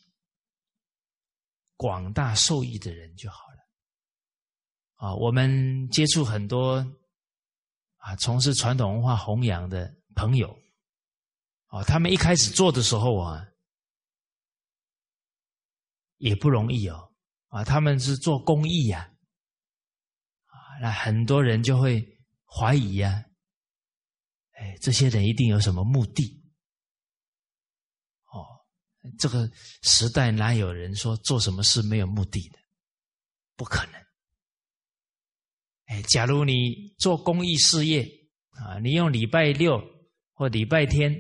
[1.77, 3.44] 广大受益的人就好。
[5.05, 6.77] 啊，我们接触很多
[7.97, 10.49] 啊，从事传统文化弘扬的朋友，
[11.67, 13.47] 啊，他们一开始做的时候啊，
[16.17, 17.13] 也不容易哦，
[17.49, 19.13] 啊，他们是做公益呀，
[20.47, 22.03] 啊，那很多人就会
[22.47, 23.27] 怀疑呀，
[24.53, 26.43] 哎，这些人一定有什么目的，
[28.33, 28.41] 哦，
[29.19, 29.51] 这个
[29.83, 32.59] 时代哪有人说做什么事没有目的的？
[33.55, 34.04] 不可能。
[35.87, 38.09] 哎，假如你做公益事业
[38.51, 39.83] 啊，你用礼拜六
[40.33, 41.13] 或礼拜天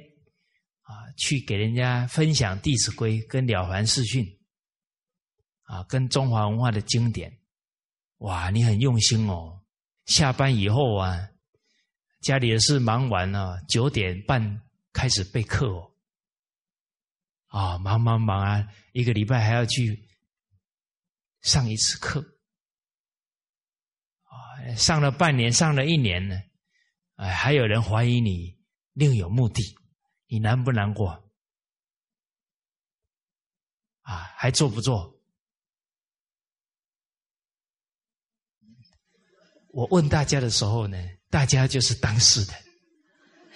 [0.83, 4.25] 啊，去给人家分享《弟子规》跟《了凡四训》
[5.62, 7.39] 啊，跟中华文化的经典，
[8.19, 9.62] 哇，你很用心哦。
[10.07, 11.29] 下班以后啊，
[12.21, 14.62] 家里的事忙完了，九点半
[14.93, 15.91] 开始备课哦。
[17.49, 20.09] 啊，忙忙忙啊，一个礼拜还要去
[21.43, 22.34] 上一次课。
[24.77, 26.37] 上了半年，上了一年呢，
[27.17, 28.57] 哎，还有人怀疑你
[28.93, 29.63] 另有目的，
[30.27, 31.11] 你难不难过？
[34.03, 35.15] 啊，还做不做？
[39.69, 40.97] 我问大家的时候呢，
[41.31, 42.55] 大家就是当事的，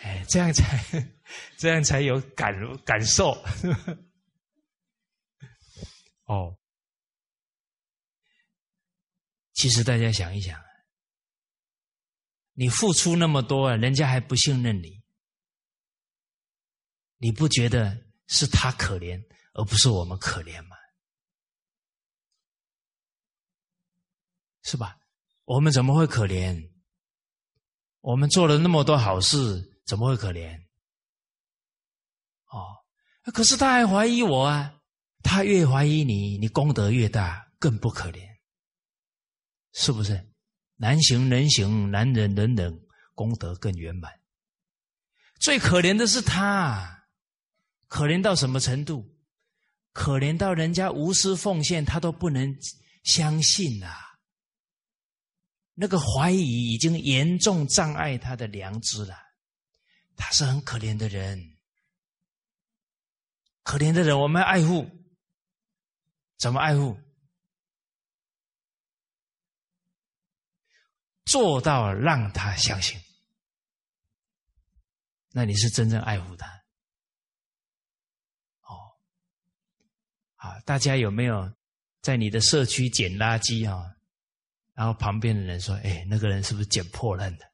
[0.03, 0.83] 哎，这样才
[1.57, 2.53] 这样才有感
[2.85, 3.33] 感受。
[6.25, 6.59] 哦，
[9.55, 10.68] 其实大家想一想。
[12.61, 15.01] 你付出那么多，人家还不信任你，
[17.19, 20.77] 你不觉得是他可怜，而不是我们可怜吗？
[24.65, 24.99] 是吧？
[25.45, 26.69] 我们怎么会可怜？
[28.01, 30.61] 我们做了那么多好事，怎么会可怜？
[32.47, 32.75] 哦，
[33.33, 34.83] 可是他还怀疑我啊！
[35.23, 38.29] 他越怀疑你，你功德越大，更不可怜，
[39.75, 40.28] 是不是？
[40.79, 42.81] 难行能行，难忍能忍，
[43.15, 44.11] 功德更圆满。
[45.39, 47.05] 最可怜的是他，
[47.89, 49.15] 可怜到什么程度？
[49.93, 52.57] 可怜到人家无私奉献，他都不能
[53.03, 53.93] 相信啊！
[55.75, 59.17] 那个怀疑已经严重障碍他的良知了。
[60.17, 61.57] 他是很可怜的人，
[63.63, 64.89] 可怜的人，我们爱护，
[66.37, 66.97] 怎么爱护？
[71.29, 72.99] 做到让他相信，
[75.31, 76.47] 那你是真正爱护他。
[78.63, 78.97] 哦，
[80.37, 81.53] 好，大家有没有
[82.01, 83.95] 在你的社区捡垃圾啊？
[84.73, 87.45] 然后旁边的人说：“哎，那个人是不是捡破烂的？”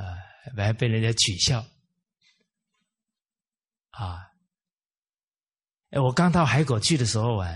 [0.00, 0.16] 啊，
[0.56, 1.66] 还被人家取笑。
[3.90, 4.30] 啊，
[5.90, 7.50] 哎，我刚到海口去的时候啊，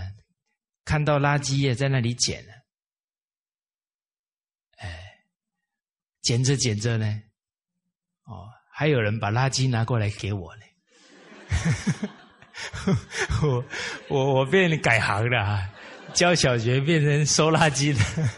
[0.83, 2.53] 看到垃圾也在那里捡呢。
[6.21, 7.05] 捡着捡着呢，
[8.25, 10.63] 哦，还有人把垃圾拿过来给我呢。
[13.41, 13.65] 我
[14.09, 15.73] 我我变改行了啊，
[16.13, 18.29] 教小学变成收垃圾的。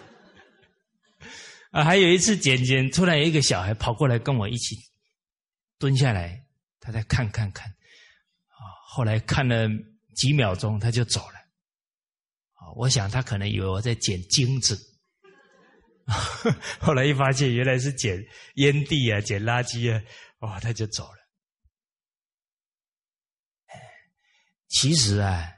[1.71, 4.75] 啊，还有一次捡捡，突然有一个小孩跑过来跟我一起
[5.79, 6.45] 蹲下来，
[6.79, 9.67] 他在看看看，啊，后来看了
[10.15, 11.39] 几秒钟，他就走了。
[12.53, 14.79] 啊，我想他可能以为我在捡金子。
[16.79, 18.23] 后来一发现，原来是捡
[18.55, 20.01] 烟蒂啊，捡垃圾啊，
[20.39, 21.17] 哇，他就走了。
[24.67, 25.51] 其实啊，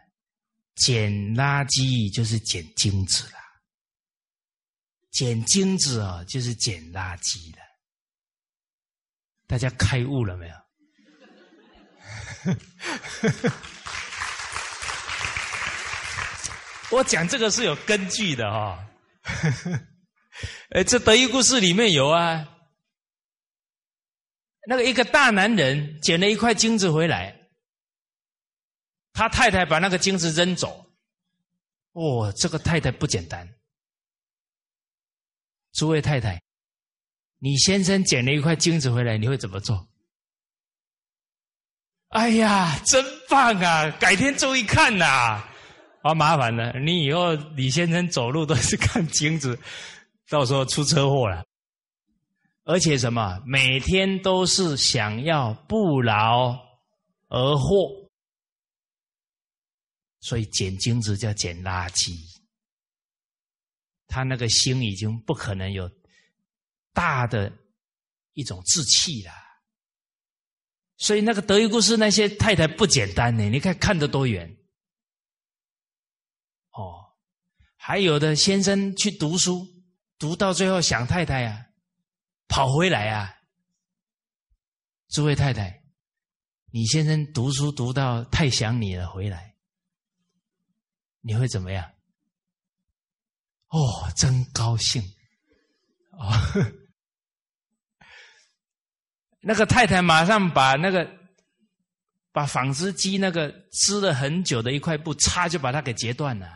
[0.76, 3.38] 捡垃圾就是捡金子了，
[5.12, 7.62] 捡金子啊，就是捡垃圾了。
[9.48, 10.56] 大家开悟了没有？
[16.92, 18.88] 我讲这个是有根据的哈。
[20.72, 22.48] 哎，这德育故事里面有啊，
[24.68, 27.38] 那个一个大男人捡了一块金子回来，
[29.14, 30.86] 他太太把那个金子扔走，
[31.92, 33.48] 哦，这个太太不简单。
[35.74, 36.42] 诸位太太，
[37.40, 39.88] 你先生捡了一块金子回来，你会怎么做？
[42.10, 43.90] 哎呀，真棒啊！
[44.00, 45.44] 改天注意看呐，
[46.04, 49.60] 好麻烦了，你以后李先生走路都是看金子。
[50.30, 51.46] 到时候出车祸了，
[52.64, 53.42] 而且什么？
[53.46, 56.58] 每天都是想要不劳
[57.28, 58.10] 而获，
[60.22, 62.16] 所以捡金子叫捡垃圾。
[64.08, 65.90] 他那个心已经不可能有
[66.94, 67.52] 大的
[68.34, 69.32] 一种志气了。
[70.98, 74.50] 所以那个德育故事那些太太不简单呢，你看看得多远。
[76.72, 77.14] 哦，
[77.76, 79.68] 还有的先生去读书。
[80.24, 81.68] 读到最后想太太呀，
[82.48, 83.36] 跑回来啊！
[85.10, 85.84] 诸位太太，
[86.72, 89.54] 你先生读书读到太想你了，回来
[91.20, 91.92] 你会怎么样？
[93.68, 95.04] 哦，真高兴
[96.12, 96.32] 哦！
[99.44, 101.06] 那个太太马上把那个
[102.32, 106.50] 把纺织机那个织了很久的一块布，擦就把它给截断了。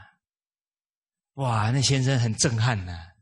[1.34, 3.17] 哇，那先生很震撼呐！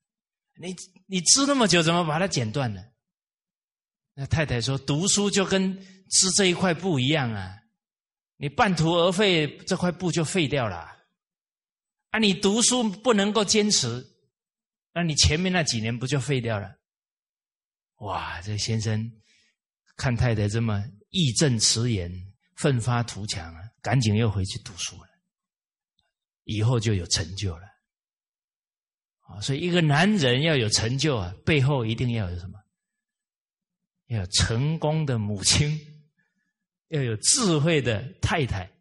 [0.58, 0.76] 你
[1.06, 2.84] 你织那么久，怎么把它剪断了？
[4.14, 5.78] 那太太说：“读书就跟
[6.10, 7.58] 织这一块布一样啊，
[8.38, 10.96] 你半途而废，这块布就废掉了。
[12.12, 14.06] 啊，你读书不能够坚持，
[14.94, 16.74] 那你前面那几年不就废掉了？”
[18.00, 19.12] 哇，这先生
[19.98, 22.10] 看太太这么义正辞严、
[22.56, 25.10] 奋发图强啊，赶紧又回去读书了，
[26.46, 27.68] 以后就有成就了。
[29.28, 32.60] 啊，所以一个男人要有成就啊，背后一定要有什么？
[34.08, 35.80] 要有成功的母亲，
[36.90, 38.72] 要有智慧的太太。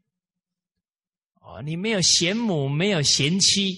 [1.41, 3.75] 哦，你没有贤母，没有贤妻，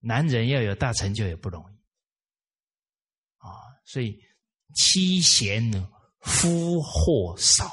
[0.00, 1.74] 男人要有大成就也不容易。
[3.36, 3.48] 啊，
[3.84, 4.18] 所以
[4.74, 5.70] 妻贤
[6.20, 7.70] 夫祸少，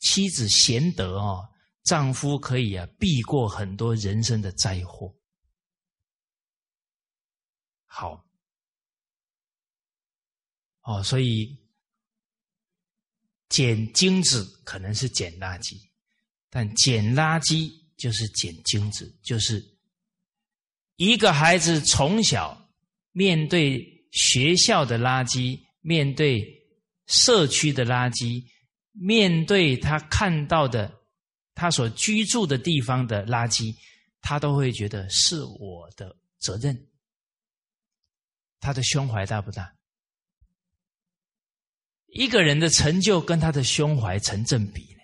[0.00, 1.40] 妻子贤德啊，
[1.84, 5.14] 丈夫可以啊避过很多人生的灾祸。
[7.96, 8.26] 好，
[10.82, 11.56] 哦，所以
[13.48, 15.80] 捡金子可能是捡垃圾，
[16.50, 19.64] 但捡垃圾就是捡金子，就是
[20.96, 22.68] 一个孩子从小
[23.12, 26.44] 面对学校的垃圾，面对
[27.06, 28.44] 社区的垃圾，
[28.90, 30.92] 面对他看到的
[31.54, 33.72] 他所居住的地方的垃圾，
[34.20, 36.90] 他都会觉得是我的责任。
[38.64, 39.70] 他的胸怀大不大？
[42.06, 45.00] 一个人的成就跟他的胸怀成正比呢。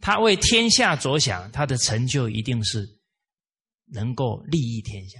[0.00, 2.88] 他为天下着想，他的成就一定是
[3.86, 5.18] 能够利益天下。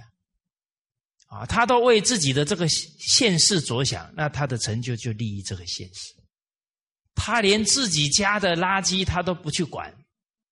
[1.25, 6.13] 啊，他都为自己的这个现世着想，那他的成就就利益这个现实。
[7.15, 9.93] 他连自己家的垃圾他都不去管，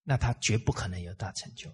[0.03, 1.73] 那他绝不可能有大成就。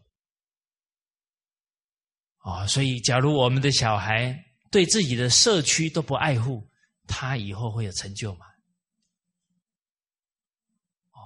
[2.39, 6.70] 啊，所以假如我们的小孩，对自己的社区都不爱护，
[7.07, 8.45] 他以后会有成就吗？
[11.11, 11.20] 哦，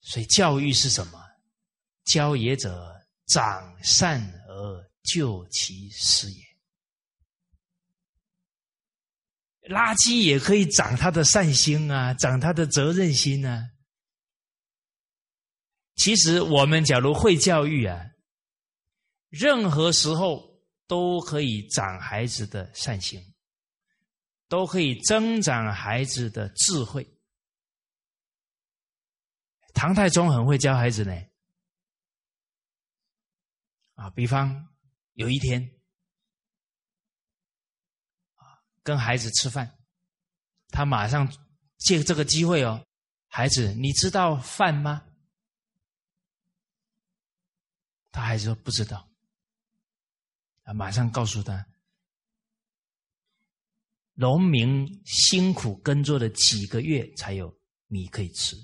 [0.00, 1.20] 所以教育是什么？
[2.04, 6.42] 教也者，长善而救其失也。
[9.68, 13.70] 垃圾也可以长他的善心啊，长他的责任心啊。
[15.94, 18.04] 其实我们假如会教育啊，
[19.28, 20.49] 任何时候。
[20.90, 23.22] 都可以长孩子的善行，
[24.48, 27.08] 都可以增长孩子的智慧。
[29.72, 31.14] 唐太宗很会教孩子呢，
[33.94, 34.68] 啊，比方
[35.12, 35.80] 有一天，
[38.82, 39.78] 跟孩子吃饭，
[40.70, 41.32] 他马上
[41.78, 42.84] 借这个机会哦，
[43.28, 45.06] 孩子，你知道饭吗？
[48.10, 49.08] 他孩子说不知道。
[50.72, 51.66] 马上告诉他，
[54.14, 57.52] 农民辛苦耕作了几个月才有
[57.86, 58.56] 米可以吃，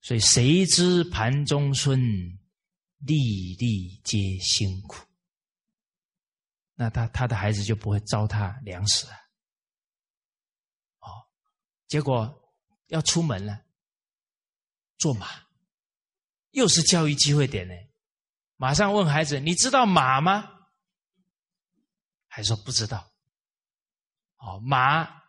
[0.00, 1.98] 所以谁知盘中餐，
[2.98, 5.04] 粒粒皆辛苦。
[6.74, 9.16] 那他他的孩子就不会糟蹋粮食啊。
[11.00, 11.08] 哦，
[11.86, 12.52] 结果
[12.86, 13.64] 要出门了，
[14.98, 15.28] 坐马，
[16.52, 17.74] 又是教育机会点呢。
[18.56, 20.52] 马上问孩子：“你知道马吗？”
[22.34, 23.12] 还说不知道，
[24.38, 25.22] 哦，马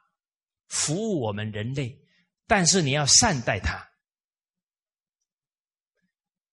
[0.68, 2.04] 服务我们人类，
[2.48, 3.88] 但是你要善待它。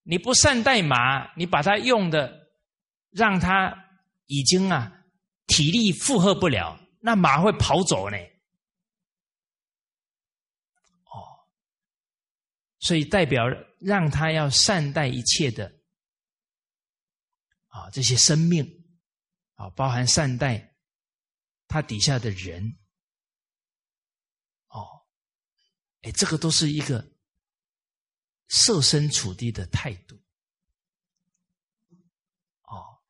[0.02, 2.52] 你不善待马，你把它用的
[3.08, 3.72] 让它
[4.26, 4.92] 已经啊
[5.46, 8.18] 体力负荷不了，那马会跑走呢。
[11.04, 11.48] 哦，
[12.78, 13.44] 所以代表
[13.80, 15.64] 让他要善待一切的
[17.68, 18.81] 啊这些生命。
[19.54, 20.76] 啊，包含善待
[21.68, 22.78] 他底下的人，
[24.68, 25.06] 哦，
[26.02, 27.12] 哎，这个都是一个
[28.48, 30.16] 设身处地的态度。
[32.64, 33.02] 哦，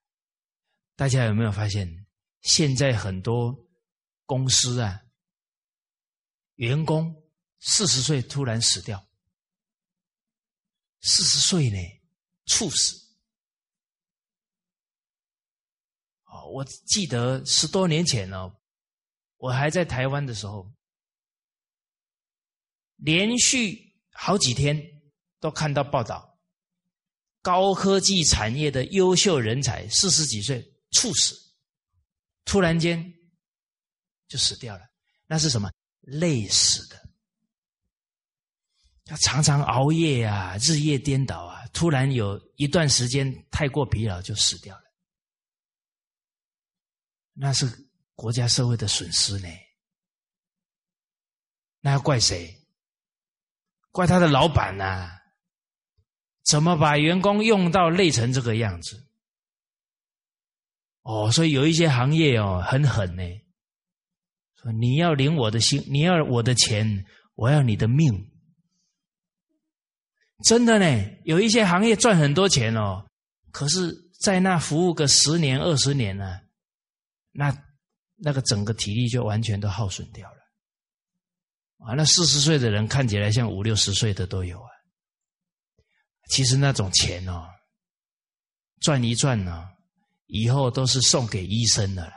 [0.95, 2.07] 大家有没有发现，
[2.43, 3.67] 现在很多
[4.27, 5.03] 公司啊，
[6.55, 7.25] 员工
[7.59, 9.09] 四十岁突然死掉，
[11.01, 11.79] 四十岁呢，
[12.47, 13.02] 猝死。
[16.53, 18.53] 我记得十多年前呢，
[19.39, 20.71] 我还在台湾的时候，
[22.97, 24.81] 连续好几天
[25.41, 26.39] 都看到报道，
[27.41, 31.35] 高科技产业的优秀人才四十几岁猝死，
[32.45, 33.03] 突然间
[34.29, 34.83] 就死掉了。
[35.27, 35.71] 那是什么？
[36.01, 37.01] 累死的。
[39.05, 44.82] 他常常熬夜啊，日夜颠倒啊，突然有一段时间太过疲劳就死掉了。
[47.35, 47.67] 那是
[48.15, 49.49] 国家社会的损失呢，
[51.81, 52.55] 那要怪谁？
[53.91, 55.11] 怪他的老板呐？
[56.45, 59.09] 怎么把员工用到累成这个样子？
[61.03, 63.23] 哦，所以有一些行业哦很狠呢，
[64.57, 67.05] 说你要领我的心，你要我的钱，
[67.35, 68.31] 我要你的命。
[70.45, 73.07] 真的呢，有一些行业赚很多钱哦，
[73.51, 76.41] 可是在那服务个十年二十年呢。
[77.33, 77.53] 那
[78.17, 80.39] 那个整个体力就完全都耗损掉了
[81.79, 81.95] 啊！
[81.95, 84.71] 那四十岁的人看起来像五六十岁的都有啊。
[86.29, 87.49] 其实那种钱哦，
[88.81, 89.69] 赚一赚呢，
[90.27, 92.13] 以后都是送给医生的了。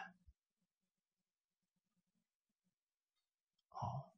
[3.70, 4.14] 哦，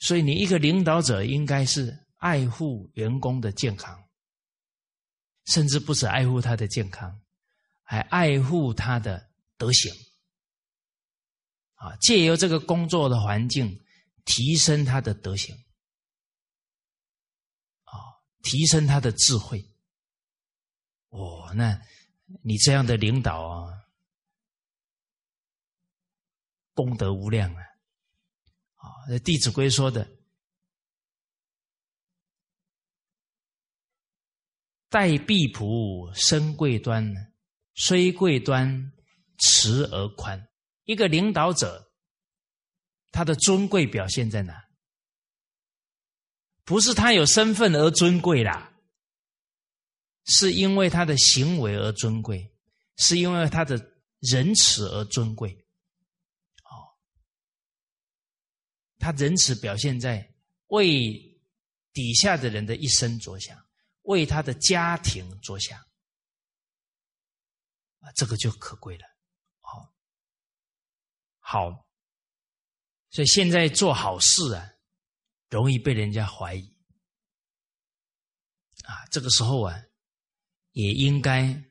[0.00, 4.02] 所以你一个领导者应该是爱护员工的健康，
[5.44, 7.20] 甚至不止爱护他的健康，
[7.84, 9.92] 还爱护他的德行。
[11.82, 13.84] 啊，借由这个工作的环境，
[14.24, 15.52] 提升他的德行，
[17.82, 19.68] 啊，提升他的智慧。
[21.08, 21.82] 哦，那
[22.44, 23.82] 你这样的领导啊，
[26.72, 27.60] 功德无量啊！
[28.76, 28.86] 啊，
[29.18, 30.08] 《弟子规》说的
[34.88, 37.12] ：“待婢仆，身贵端，
[37.74, 38.92] 虽贵端，
[39.38, 40.48] 慈而宽。”
[40.84, 41.92] 一个领导者，
[43.10, 44.68] 他的尊贵表现在哪？
[46.64, 48.72] 不是他有身份而尊贵啦，
[50.24, 52.56] 是因为他的行为而尊贵，
[52.96, 55.52] 是因为他的仁慈而尊贵。
[56.64, 56.94] 哦，
[58.98, 60.34] 他仁慈表现在
[60.68, 61.12] 为
[61.92, 63.60] 底下的人的一生着想，
[64.02, 65.78] 为他的家庭着想，
[67.98, 69.11] 啊，这个就可贵了。
[71.52, 71.86] 好，
[73.10, 74.72] 所以现在做好事啊，
[75.50, 76.66] 容易被人家怀疑
[78.84, 79.04] 啊。
[79.10, 79.78] 这个时候啊，
[80.70, 81.70] 也应该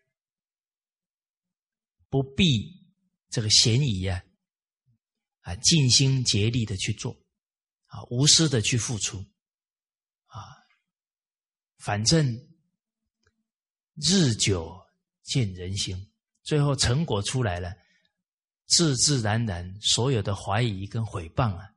[2.10, 2.94] 不避
[3.32, 4.24] 这个嫌疑啊，
[5.40, 7.12] 啊，尽心竭力的去做
[7.88, 9.18] 啊，无私的去付出
[10.28, 10.46] 啊。
[11.80, 12.32] 反正
[13.96, 14.80] 日久
[15.24, 16.14] 见人心，
[16.44, 17.81] 最后成果出来了。
[18.72, 21.70] 自自然然，所有的怀疑跟诽谤啊，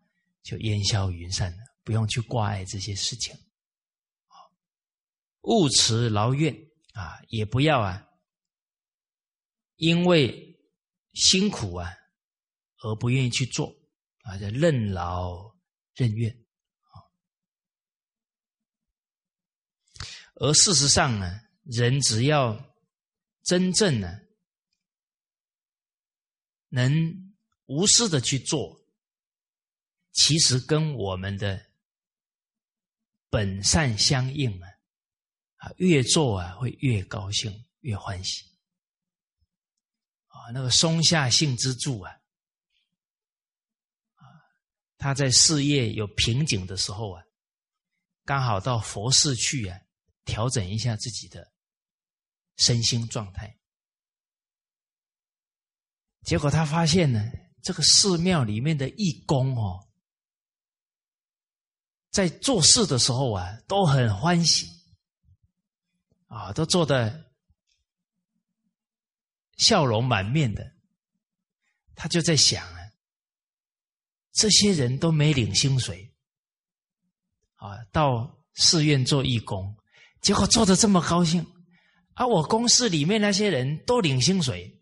[0.45, 3.37] 就烟消云散了，不用去挂碍这些事情。
[5.43, 6.55] 勿辞劳怨
[6.93, 8.07] 啊，也不要啊，
[9.75, 10.57] 因为
[11.15, 11.93] 辛苦啊
[12.83, 13.75] 而不愿意去做
[14.23, 15.53] 啊，就任劳
[15.97, 16.95] 任怨啊。
[20.37, 22.57] 而事实上呢，人只要
[23.43, 24.21] 真正呢。
[26.75, 27.33] 能
[27.67, 28.85] 无私的去做，
[30.11, 31.65] 其实跟我们的
[33.31, 34.69] 本善相应啊！
[35.59, 38.45] 啊，越做啊会越高兴，越欢喜
[40.27, 40.51] 啊！
[40.53, 42.13] 那个松下幸之助啊，
[44.17, 44.27] 啊，
[44.99, 47.25] 他在事业有瓶颈的时候啊，
[48.25, 49.81] 刚好到佛寺去啊，
[50.25, 51.53] 调整一下自己的
[52.57, 53.57] 身心状态。
[56.25, 57.23] 结果他发现呢，
[57.63, 59.87] 这个寺庙里面的义工哦，
[62.11, 64.67] 在做事的时候啊，都很欢喜，
[66.29, 67.27] 啊，都做的
[69.59, 70.73] 笑容满面的。
[71.95, 72.79] 他就在想啊，
[74.33, 76.11] 这些人都没领薪水，
[77.57, 79.77] 啊，到寺院做义工，
[80.23, 81.47] 结果做的这么高兴，
[82.15, 84.81] 而我公司里面那些人都领薪水。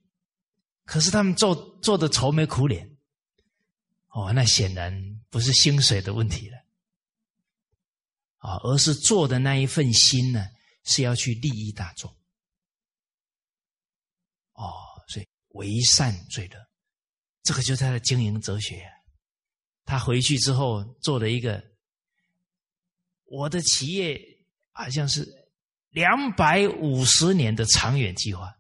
[0.93, 2.87] 可是他们做做的愁眉苦脸，
[4.09, 4.93] 哦，那显然
[5.31, 6.59] 不是薪水的问题了，
[8.37, 10.47] 啊，而是做的那一份心呢，
[10.85, 12.15] 是要去利益大众，
[14.53, 14.71] 哦，
[15.09, 16.59] 所以为善最乐，
[17.43, 18.87] 这个就是他的经营哲学。
[19.87, 21.65] 他回去之后做了一个，
[23.25, 24.21] 我的企业
[24.73, 25.27] 好像是
[25.89, 28.55] 两百五十年的长远计划。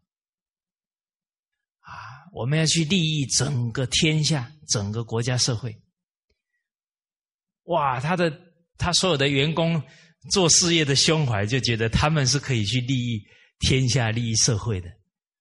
[2.33, 5.79] 我们要去利益整个天下、整个国家社会。
[7.65, 8.33] 哇，他的
[8.79, 9.81] 他所有的员工
[10.31, 13.23] 做事业的胸怀，就觉得他们是可以去利益
[13.59, 14.89] 天下、利益社会的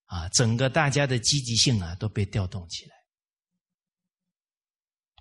[0.06, 0.28] 啊！
[0.30, 2.96] 整个大家的积极性啊，都被调动起来。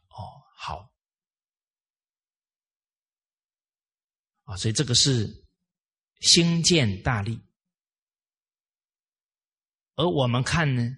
[0.09, 0.91] 哦，好
[4.43, 5.47] 啊，所以这个是
[6.19, 7.41] 兴建大利，
[9.95, 10.97] 而我们看呢？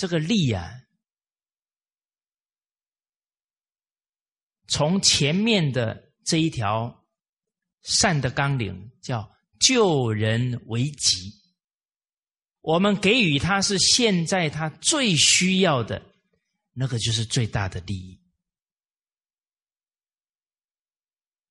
[0.00, 0.66] 这个利啊，
[4.66, 7.06] 从前面的这一条
[7.82, 11.34] 善的纲领叫救人为己，
[12.62, 16.00] 我们给予他是现在他最需要的
[16.72, 18.18] 那个，就是最大的利益。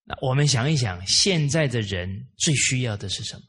[0.06, 3.44] 那我们想一想，现在的人最需要的是什么？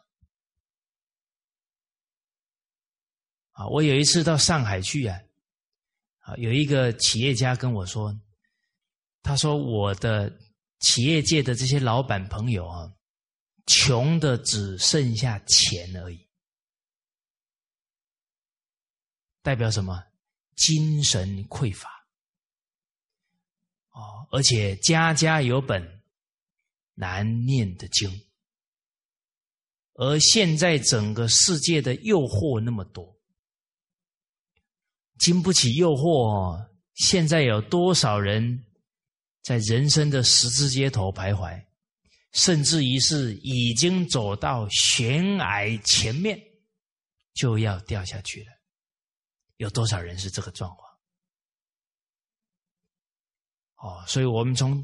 [3.60, 5.20] 啊，我有一次到上海去啊，
[6.20, 8.18] 啊，有一个企业家跟我说，
[9.22, 10.34] 他说我的
[10.78, 12.90] 企业界的这些老板朋友啊，
[13.66, 16.26] 穷的只剩下钱而已，
[19.42, 20.02] 代表什么？
[20.56, 21.90] 精神匮乏。
[23.90, 26.02] 哦，而且家家有本
[26.94, 28.10] 难念的经，
[29.96, 33.19] 而现在整个世界的诱惑那么多。
[35.20, 38.64] 经不起诱惑，现在有多少人
[39.42, 41.62] 在人生的十字街头徘徊，
[42.32, 46.40] 甚至于是已经走到悬崖前面，
[47.34, 48.46] 就要掉下去了？
[49.58, 50.88] 有多少人是这个状况？
[53.76, 54.82] 哦，所以我们从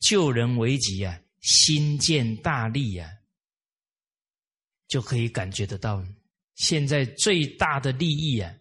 [0.00, 3.10] 救人为己啊，心建大利啊，
[4.86, 6.04] 就可以感觉得到，
[6.56, 8.54] 现在最大的利益啊，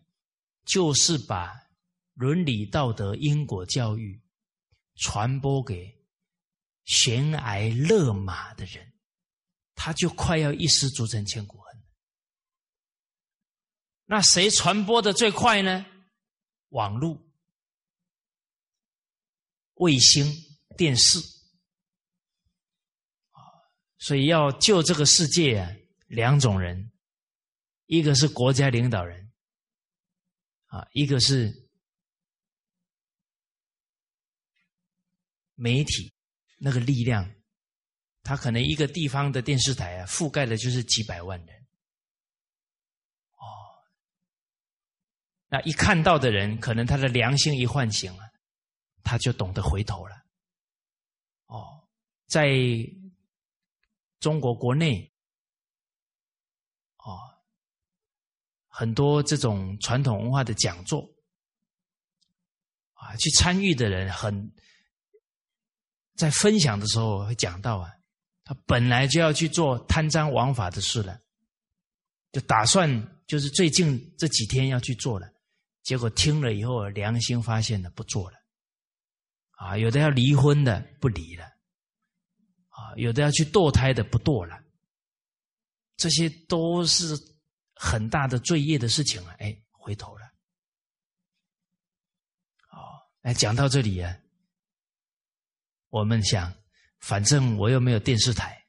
[0.68, 1.51] 就是把
[2.13, 4.22] 伦理道德、因果教育
[4.95, 6.05] 传播给
[6.84, 8.93] 悬崖勒马的人，
[9.74, 11.84] 他就快要一失足成千古恨。
[14.05, 15.86] 那谁传播的最快呢？
[16.70, 17.26] 网络。
[19.76, 20.26] 卫星
[20.76, 21.20] 电视
[23.30, 23.38] 啊，
[23.99, 25.72] 所以要救这个世界啊，
[26.07, 26.91] 两种人，
[27.86, 29.26] 一个是国家领导人
[30.78, 31.69] 啊，一个是
[35.55, 36.13] 媒体
[36.59, 37.34] 那个力量，
[38.23, 41.67] 他可能一个地方的电视台啊，覆盖的就是几百万人
[43.36, 43.43] 哦，
[45.47, 48.23] 那一看到的人，可能他的良心一唤醒了。
[49.09, 50.15] 他就懂得回头了。
[51.45, 51.88] 哦，
[52.25, 52.49] 在
[54.19, 55.13] 中国国内，
[56.97, 57.17] 哦，
[58.80, 61.01] 很多这种传统文化的讲座，
[62.93, 64.53] 啊，去参与的人很，
[66.13, 67.91] 在分享的时候会讲到啊，
[68.43, 71.19] 他本来就要去做贪赃枉法的事了，
[72.32, 72.88] 就打算
[73.25, 75.28] 就是最近这几天要去做了，
[75.82, 78.38] 结果听了以后良心发现了，不做了。
[79.53, 81.45] 啊，有的要离婚的不离了，
[82.69, 84.55] 啊，有的要去堕胎的不堕了，
[85.95, 87.17] 这些都是
[87.80, 89.36] 很大的罪业的事情啊！
[89.39, 90.25] 哎，回头了，
[92.71, 94.17] 哦，哎，讲到这里啊，
[95.89, 96.53] 我们想，
[96.99, 98.65] 反正我又没有电视台，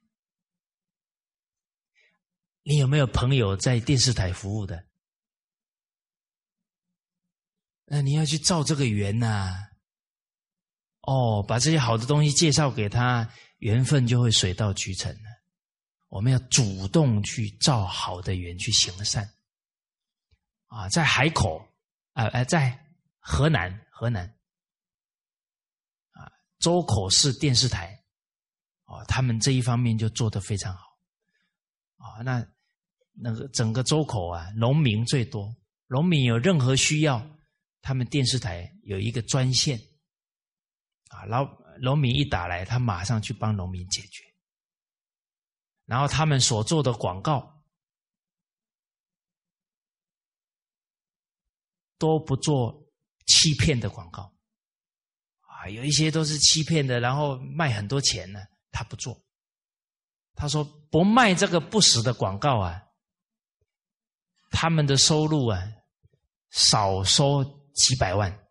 [2.62, 4.86] 你有没有朋友在电视台服务的？
[7.86, 9.64] 那你要去造这个缘呐。
[11.00, 15.10] 哦，把这些好的东西介绍给他，缘分就会水到渠成。
[16.08, 19.28] 我们要主动去造好的缘，去行善。
[20.66, 21.66] 啊，在海口，
[22.12, 22.78] 啊呃，在
[23.18, 24.26] 河南，河南，
[26.12, 28.02] 啊，周口市电视台，
[28.84, 30.98] 哦，他们这一方面就做得非常好。
[31.96, 32.46] 啊，那
[33.12, 35.54] 那个整个周口啊，农民最多，
[35.86, 37.26] 农民有任何需要，
[37.80, 39.80] 他们电视台有一个专线。
[41.08, 41.48] 啊，老
[41.80, 44.22] 农民一打来，他马上去帮农民解决。
[45.88, 47.64] 然后他们所做的广告
[51.96, 52.86] 都不做
[53.26, 54.30] 欺骗的广告，
[55.40, 58.38] 啊，有一些都是欺骗的，然后卖很多钱呢，
[58.70, 59.18] 他不做。
[60.34, 62.82] 他说不卖这个不实的广告啊，
[64.50, 65.58] 他们的收入啊
[66.50, 67.42] 少收
[67.74, 68.46] 几百万。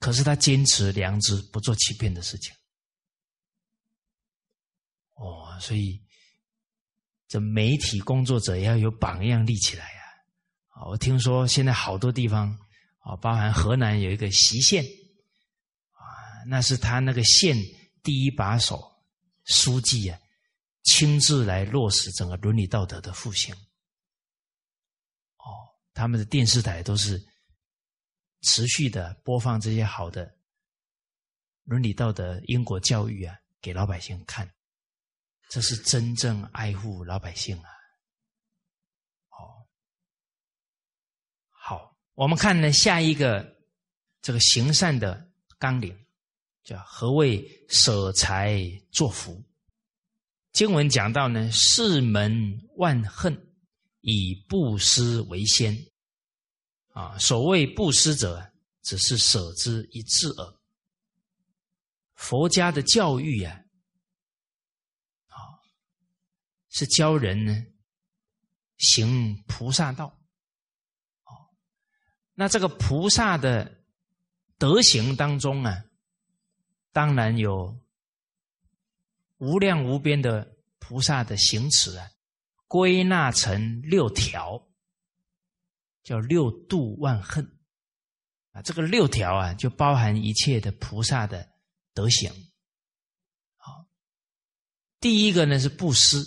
[0.00, 2.52] 可是他坚持良知，不做欺骗的事情。
[5.58, 6.00] 所以
[7.26, 10.00] 这媒体工作者要有榜样立起来呀！
[10.68, 12.48] 啊，我听说现在好多地方
[13.00, 14.84] 啊，包含河南有一个习县
[15.90, 16.02] 啊，
[16.46, 17.56] 那是他那个县
[18.02, 18.82] 第一把手
[19.44, 20.18] 书记啊，
[20.84, 23.54] 亲自来落实整个伦理道德的复兴。
[25.36, 25.48] 哦，
[25.94, 27.24] 他们的电视台都是。
[28.42, 30.32] 持续的播放这些好的
[31.64, 34.48] 伦理道德、因果教育啊，给老百姓看，
[35.48, 37.70] 这是真正爱护老百姓啊！
[39.30, 39.64] 哦，
[41.48, 43.56] 好，我们看呢下一个
[44.20, 45.98] 这个行善的纲领，
[46.62, 48.60] 叫何谓舍财
[48.92, 49.42] 作福？
[50.52, 53.34] 经文讲到呢，世门万恨，
[54.00, 55.76] 以布施为先。
[56.92, 60.58] 啊，所谓布施者，只是舍之一字耳。
[62.16, 63.67] 佛家的教育呀，啊，
[66.78, 67.66] 是教人呢
[68.76, 70.06] 行菩萨道。
[71.24, 71.50] 哦，
[72.34, 73.82] 那这个菩萨的
[74.58, 75.82] 德行当中啊，
[76.92, 77.76] 当然有
[79.38, 82.08] 无量无边的菩萨的行持啊，
[82.68, 84.64] 归纳成六条。
[86.04, 87.44] 叫六度万恨
[88.52, 91.46] 啊，这个六条啊，就包含一切的菩萨的
[91.92, 92.32] 德行。
[93.56, 93.84] 好，
[95.00, 96.24] 第一个呢是布施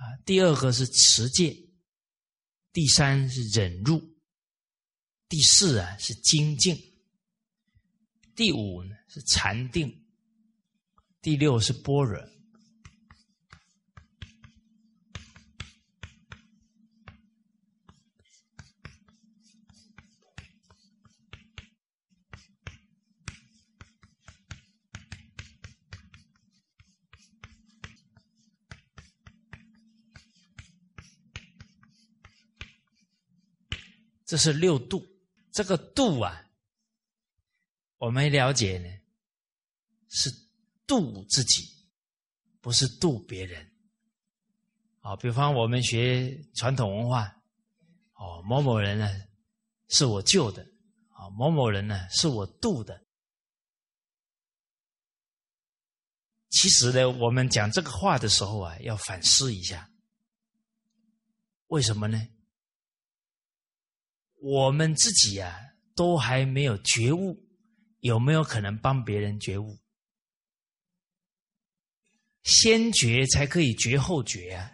[0.00, 1.54] 啊，第二个是持戒，
[2.72, 4.00] 第三是忍辱，
[5.28, 6.74] 第四啊是精进，
[8.34, 9.94] 第五呢是禅定，
[11.20, 12.18] 第六是般若。
[34.30, 35.04] 这是六度，
[35.50, 36.48] 这个度啊，
[37.96, 38.88] 我们了解呢，
[40.08, 40.30] 是
[40.86, 41.64] 度自己，
[42.60, 43.68] 不是度别人。
[45.00, 47.42] 啊，比方我们学传统文化，
[48.12, 49.10] 哦，某某人呢
[49.88, 50.62] 是我救的，
[51.08, 53.04] 啊，某某人呢是我度的。
[56.50, 59.90] 其实呢，我们讲这个话的时候啊，要反思一下，
[61.66, 62.28] 为什么呢？
[64.40, 65.54] 我们自己啊，
[65.94, 67.38] 都还没有觉悟，
[68.00, 69.78] 有没有可能帮别人觉悟？
[72.42, 74.72] 先觉才可以觉后觉啊！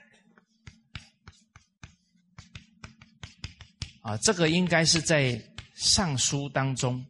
[4.03, 5.33] 啊，这个应该是在
[5.75, 7.05] 《尚书》当中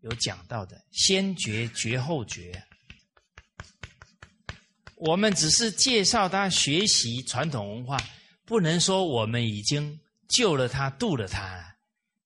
[0.00, 2.60] 有讲到的，先觉觉后觉。
[4.96, 7.96] 我们只是介绍他学习传统文化，
[8.44, 11.73] 不能说我们已经救了他、渡了他。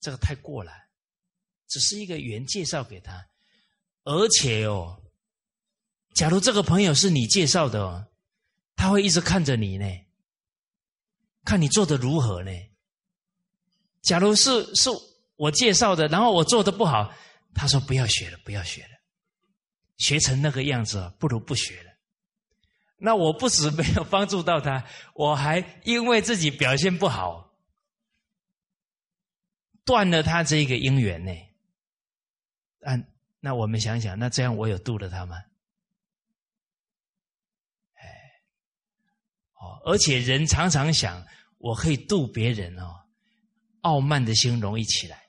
[0.00, 0.72] 这个太过了，
[1.66, 3.26] 只是一个原介绍给他，
[4.04, 5.02] 而且哦，
[6.14, 8.06] 假如这个朋友是你介绍的哦，
[8.76, 9.86] 他会一直看着你呢，
[11.44, 12.50] 看你做的如何呢？
[14.02, 14.88] 假如是是
[15.36, 17.12] 我介绍的，然后我做的不好，
[17.54, 18.90] 他说不要学了，不要学了，
[19.96, 21.90] 学成那个样子不如不学了。
[22.96, 24.84] 那我不止没有帮助到他，
[25.14, 27.47] 我还因为自己表现不好。
[29.88, 31.32] 断了他这个姻缘呢？
[32.82, 32.92] 啊，
[33.40, 35.38] 那我们想想，那这样我有度了他吗？
[37.94, 38.04] 哎，
[39.54, 41.26] 哦，而且人常常想，
[41.56, 43.00] 我可以度别人哦，
[43.80, 45.26] 傲慢的心容易起来，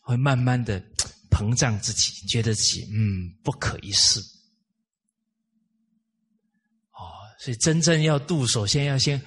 [0.00, 0.80] 会慢慢的
[1.28, 4.20] 膨胀自己，觉得自己嗯不可一世。
[6.92, 7.02] 哦，
[7.40, 9.20] 所以真正要度，首先要先。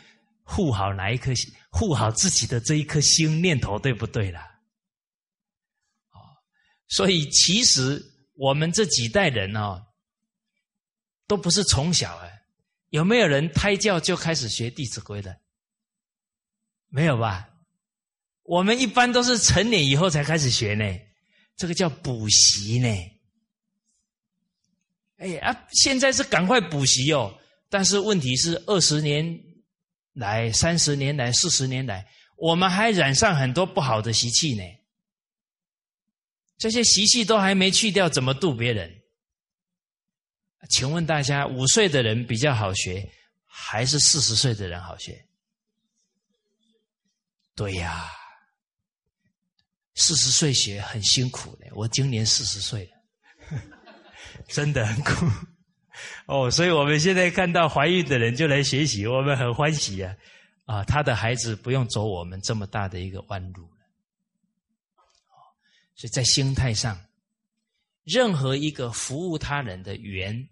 [0.44, 1.54] 护好哪一颗心？
[1.70, 4.42] 护好自己的这一颗心念头，对不对啦？
[6.12, 6.20] 哦，
[6.90, 9.82] 所以其实我们这几代人哦，
[11.28, 12.44] 都不是从小哎，
[12.90, 15.40] 有没有人胎教就开始学《弟子规》的？
[16.90, 17.48] 没有吧？
[18.44, 20.84] 我们一般都是成年以后才开始学呢，
[21.56, 22.90] 这个叫补习呢。
[25.20, 27.34] 哎呀，现在是赶快补习哦，
[27.70, 29.51] 但是问题是二十年。
[30.14, 32.06] 来三十年来、四十年来，
[32.38, 34.64] 我们还染上很多不好的习气呢。
[36.58, 39.02] 这些习气都还没去掉，怎么度别人？
[40.70, 43.10] 请问大家，五岁的人比较好学，
[43.46, 45.26] 还是四十岁的人好学？
[47.56, 48.12] 对呀，
[49.96, 51.66] 四十岁学很辛苦的。
[51.74, 53.62] 我今年四十岁了，
[54.48, 55.26] 真的很苦。
[56.26, 60.16] 哦，所以我们现在看到怀孕的人就来学习，我们很欢喜啊！
[60.66, 63.78] 啊，他的孩子不用走我们这么大的一个弯路了。
[65.96, 66.98] 所以在心态上，
[68.04, 70.48] 任何一个服务他人的缘，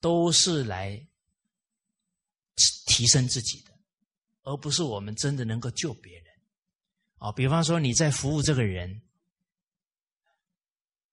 [0.00, 1.00] 都是来
[2.86, 3.72] 提升自己的，
[4.42, 6.24] 而不是我们真的能够救别人。
[7.18, 9.00] 啊，比方说你在服务这个人，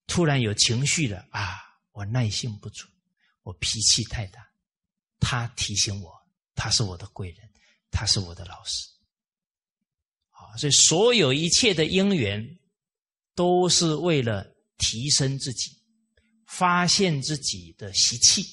[0.05, 1.72] 突然有情绪了啊。
[1.94, 2.88] 我耐性不足，
[3.44, 4.48] 我脾气太大。
[5.20, 6.14] 他提醒我，
[6.54, 7.50] 他是我的贵人，
[7.89, 8.89] 他是我的老师。
[10.32, 12.60] 啊，所以所有一切的因缘，
[13.36, 15.80] 都是为了提升自己，
[16.46, 18.44] 发现自己的习气，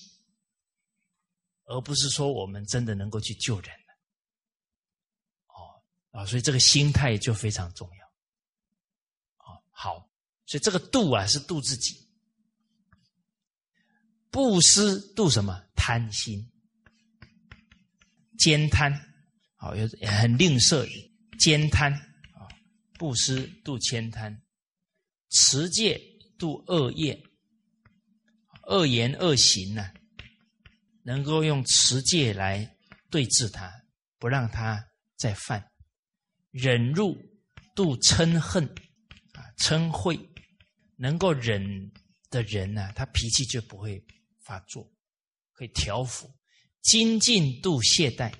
[1.65, 3.95] 而不是说我们真的能够去救人了。
[5.49, 5.83] 哦，
[6.13, 8.07] 啊，所以这个心态就非常重要。
[9.39, 10.09] 哦，好，
[10.47, 12.07] 所以这个度啊，是度自己。
[14.31, 16.49] 布施度什么贪心，
[18.39, 18.93] 兼贪，
[19.57, 20.89] 好有很吝啬，
[21.37, 22.47] 兼贪啊，
[22.95, 24.41] 布施度兼贪，
[25.31, 26.01] 持戒
[26.39, 27.21] 度恶业，
[28.69, 29.91] 恶言恶行呢，
[31.03, 32.77] 能够用持戒来
[33.11, 33.69] 对治他，
[34.21, 34.81] 不让他
[35.17, 35.69] 再犯，
[36.53, 37.21] 忍辱
[37.75, 38.65] 度嗔恨
[39.33, 40.17] 啊，嗔恚，
[40.95, 41.91] 能够忍
[42.31, 44.01] 的人呢，他脾气就不会。
[44.41, 44.91] 发作
[45.53, 46.31] 可以调伏，
[46.83, 48.33] 精进度懈怠，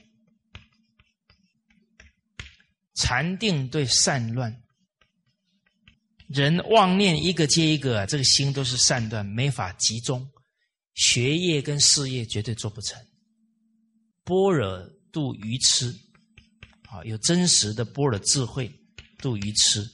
[2.95, 4.63] 禅定对散乱，
[6.27, 10.31] 人妄念一个接一个，这个心都是散乱，没法集中，
[10.95, 12.99] 学业跟事业绝对做不成。
[14.25, 14.81] 般若
[15.13, 15.95] 度愚痴，
[16.89, 18.71] 啊，有真实的般若智慧
[19.19, 19.91] 度愚痴。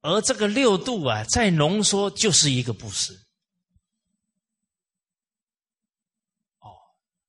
[0.00, 3.12] 而这个六度啊，再浓缩就是一个布施。
[6.60, 6.70] 哦，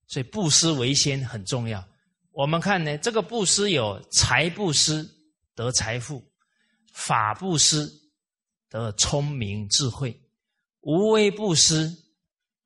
[0.07, 1.83] 所以布施为先很重要。
[2.31, 5.09] 我们看呢，这个布施有财布施
[5.55, 6.23] 得财富，
[6.93, 7.91] 法布施
[8.69, 10.17] 得聪明智慧，
[10.81, 11.91] 无为布施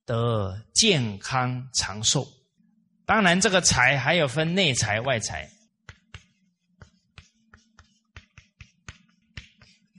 [0.05, 2.27] 得健康长寿。
[3.05, 5.49] 当然，这个财还有分内财外财。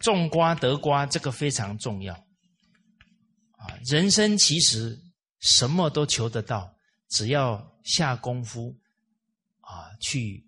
[0.04, 2.14] 种瓜得瓜，这个非常重要
[3.52, 3.72] 啊！
[3.86, 5.00] 人生其实
[5.40, 6.76] 什么都求得到，
[7.08, 8.78] 只要下功夫
[9.60, 10.46] 啊，去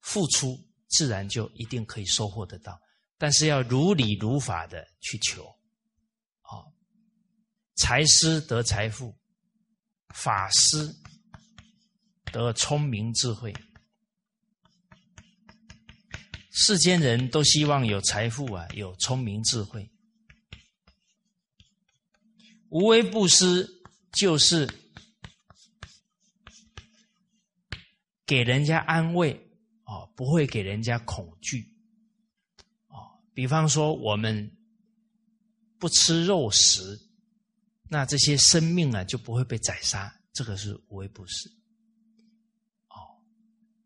[0.00, 0.56] 付出，
[0.86, 2.80] 自然就一定可以收获得到。
[3.16, 5.44] 但是要如理如法的去求
[6.42, 6.62] 啊！
[7.74, 9.18] 财师得财富，
[10.14, 10.94] 法师
[12.26, 13.52] 得聪明智慧。
[16.60, 19.88] 世间人都希望有财富啊，有聪明智慧。
[22.68, 23.80] 无微不施
[24.12, 24.68] 就是
[28.26, 29.32] 给人家安慰
[29.84, 31.60] 啊，不会给人家恐惧
[32.88, 33.22] 啊。
[33.32, 34.50] 比方说，我们
[35.78, 37.00] 不吃肉食，
[37.88, 41.48] 那这些生命啊就不会被宰杀，这个是无微不施。
[42.88, 43.22] 哦，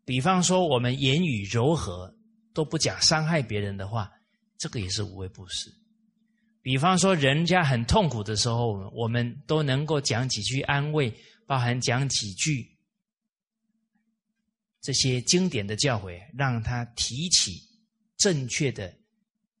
[0.03, 2.11] 比方说，我们言语柔和。
[2.53, 4.11] 都不讲伤害别人的话，
[4.57, 5.73] 这个也是无微不施。
[6.61, 11.13] 比方说，人家很痛苦的时候，我们都能够讲几句安慰，
[11.45, 12.65] 包含讲几句
[14.79, 17.61] 这些经典的教诲，让他提起
[18.15, 18.95] 正确的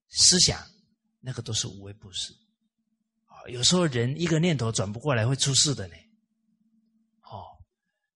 [0.09, 0.61] 思想，
[1.19, 2.31] 那个都是无微不施。
[3.25, 5.95] 啊，有时候人一个念头转不过来，会出事的呢。
[7.23, 7.43] 哦，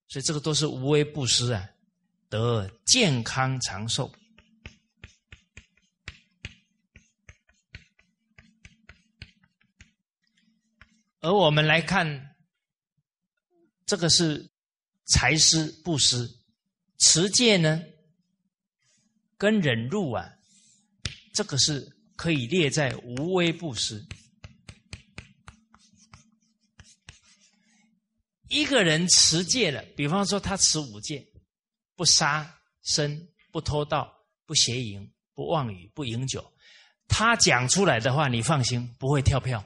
[0.08, 1.70] 所以这个都是无微不施啊，
[2.30, 4.10] 得健康长寿。
[11.28, 12.38] 而我们来看，
[13.86, 14.50] 这个是
[15.08, 16.26] 财施布施，
[17.00, 17.84] 持戒呢，
[19.38, 20.26] 跟忍辱啊，
[21.34, 24.08] 这个是可以列在无微布施。
[28.48, 31.28] 一个人持戒了，比方说他持五戒，
[31.98, 34.10] 不杀生，不偷盗，
[34.46, 36.54] 不邪淫，不妄语，不饮酒，
[37.06, 39.62] 他讲出来的话，你放心，不会跳票。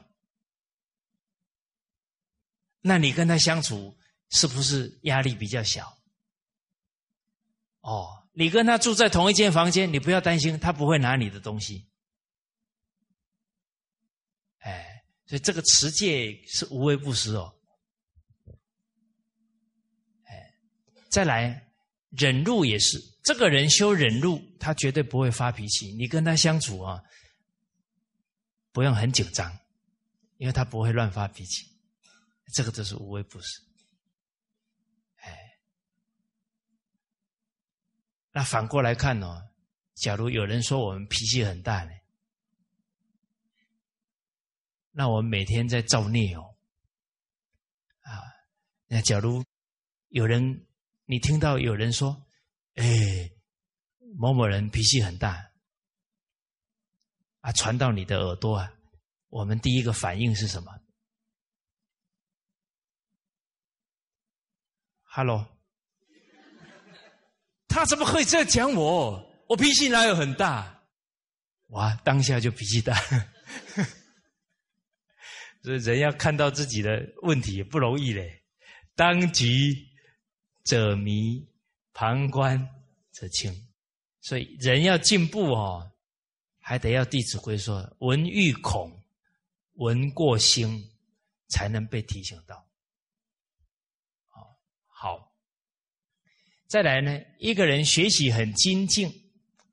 [2.82, 3.96] 那你跟他相处
[4.30, 5.96] 是不是压力比较小？
[7.80, 11.88] 哦，你跟他住在同一间房间，你不要担心，他不会拿你的东西。
[14.58, 17.52] 哎，所以这个持戒是无微不施哦。
[20.24, 20.54] 哎，
[21.08, 21.72] 再来
[22.10, 25.92] 忍辱也是，这个人修忍辱，他绝对不会发脾气。
[25.94, 27.02] 你跟他相处啊，
[28.70, 29.58] 不用很紧张，
[30.36, 31.71] 因为他不会乱发脾气。
[32.52, 33.62] 这个都是无微不施，
[35.16, 35.58] 哎，
[38.30, 39.50] 那反过来看呢？
[39.94, 41.90] 假如有人说我们脾气很大呢，
[44.90, 46.56] 那我们每天在造孽哦，
[48.00, 48.20] 啊，
[48.86, 49.44] 那假如
[50.08, 50.66] 有人
[51.04, 52.26] 你听到有人说，
[52.74, 53.30] 哎，
[54.16, 55.52] 某某人脾气很大，
[57.40, 58.74] 啊，传到你的耳朵啊，
[59.28, 60.81] 我们第一个反应是什么？
[65.14, 65.46] ？Hello，
[67.68, 69.44] 他怎么会这样讲我？
[69.46, 70.82] 我脾气哪有很大？
[71.68, 72.98] 哇，当下就脾气大。
[75.62, 78.42] 所以人要看到自己的问题也不容易嘞。
[78.94, 79.76] 当局
[80.64, 81.46] 者迷，
[81.92, 82.66] 旁观
[83.12, 83.54] 者清。
[84.22, 85.92] 所以人要进步哦，
[86.58, 89.04] 还得要《弟子规》说：“闻欲恐，
[89.74, 90.90] 闻过兴，
[91.48, 92.66] 才能被提醒到。”
[94.88, 95.32] 好，
[96.72, 97.20] 再来呢？
[97.38, 99.12] 一个人学习很精进，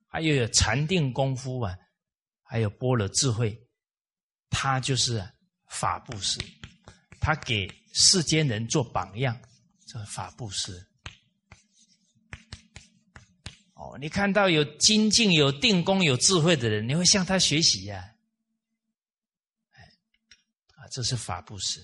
[0.06, 1.74] 还有有禅定功夫啊，
[2.43, 3.58] 还有般若智慧，
[4.50, 5.26] 他就是
[5.70, 6.38] 法布施，
[7.22, 9.39] 他给世间人做榜样，
[9.88, 10.86] 这法布施。
[13.76, 18.14] 哦，你看到有精进、有定功、有智慧的人，你会向他学习呀。
[20.76, 21.80] 啊，这是法布施。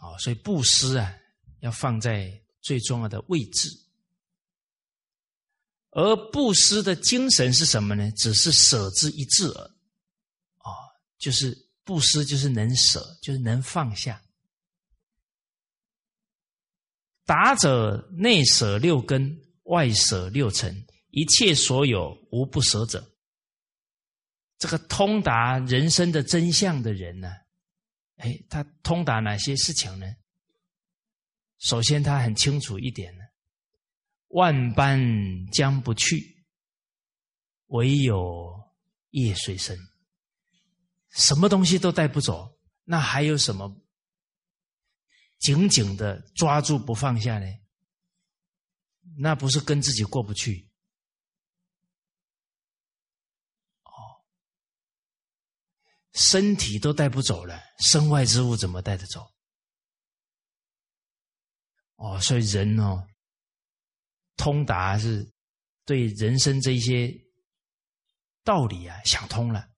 [0.00, 1.14] 啊所以布施啊，
[1.60, 3.68] 要放在最重要的位置。
[5.90, 8.10] 而布施的精神是什么呢？
[8.12, 9.64] 只是舍之一字耳，
[10.58, 10.70] 啊，
[11.18, 14.22] 就是布施，就是能舍，就是能放下。
[17.24, 23.04] 达者内舍六根，外舍六尘，一切所有无不舍者。
[24.58, 27.30] 这个通达人生的真相的人呢，
[28.18, 30.06] 哎，他通达哪些事情呢？
[31.58, 33.24] 首先，他很清楚一点呢：
[34.28, 35.00] 万般
[35.50, 36.44] 将不去，
[37.66, 38.52] 唯有
[39.10, 39.76] 业随身。
[41.10, 43.74] 什么东西都带不走，那还有什么？
[45.38, 47.46] 紧紧的抓住不放下呢？
[49.16, 50.67] 那不是跟自己过不去？
[56.14, 59.26] 身体都带不走了，身外之物怎么带得走？
[61.96, 63.06] 哦，所以人哦，
[64.36, 65.30] 通达是
[65.84, 67.12] 对人生这些
[68.44, 69.68] 道理啊想通了。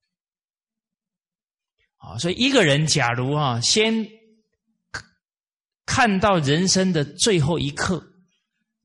[1.97, 4.19] 啊，所以一个人假如啊，先。
[5.83, 8.01] 看到人生的最后一刻，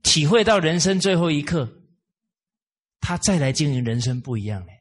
[0.02, 1.70] 体会到人生最后一刻，
[2.98, 4.75] 他再来经营人生不一样嘞。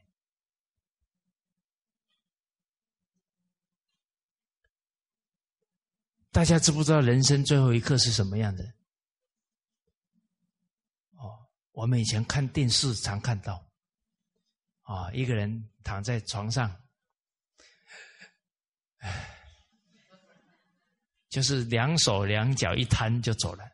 [6.36, 8.62] 大家知不知道人生最后一刻是什么样的？
[11.14, 13.66] 哦，我们以前看电视常看到，
[14.82, 16.70] 啊，一个人躺在床上，
[18.98, 19.32] 唉。
[21.30, 23.64] 就是两手两脚一摊就走了，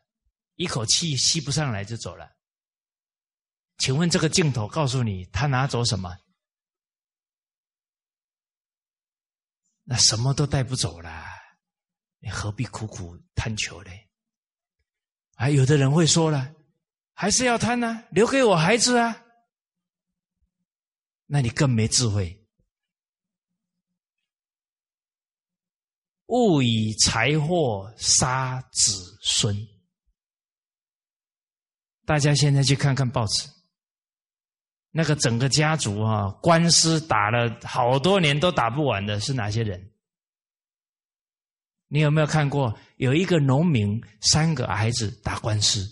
[0.55, 2.31] 一口气吸不上来就走了。
[3.79, 6.17] 请问这个镜头告诉你他拿走什么？
[9.83, 11.25] 那什么都带不走了，
[12.23, 13.91] 你何必苦苦贪求呢？
[15.35, 16.55] 还有的人会说了，
[17.13, 19.21] 还是要贪呢，留给我孩子啊。
[21.25, 22.41] 那你更没智慧。
[26.27, 29.53] 勿以财货杀子孙。
[32.05, 33.49] 大家现在去看看报纸，
[34.91, 39.92] 那个整个家族啊，官司打了好多年都打不完的是哪些人？
[41.93, 45.87] 你有没有看过有一个农民三个孩子打官司？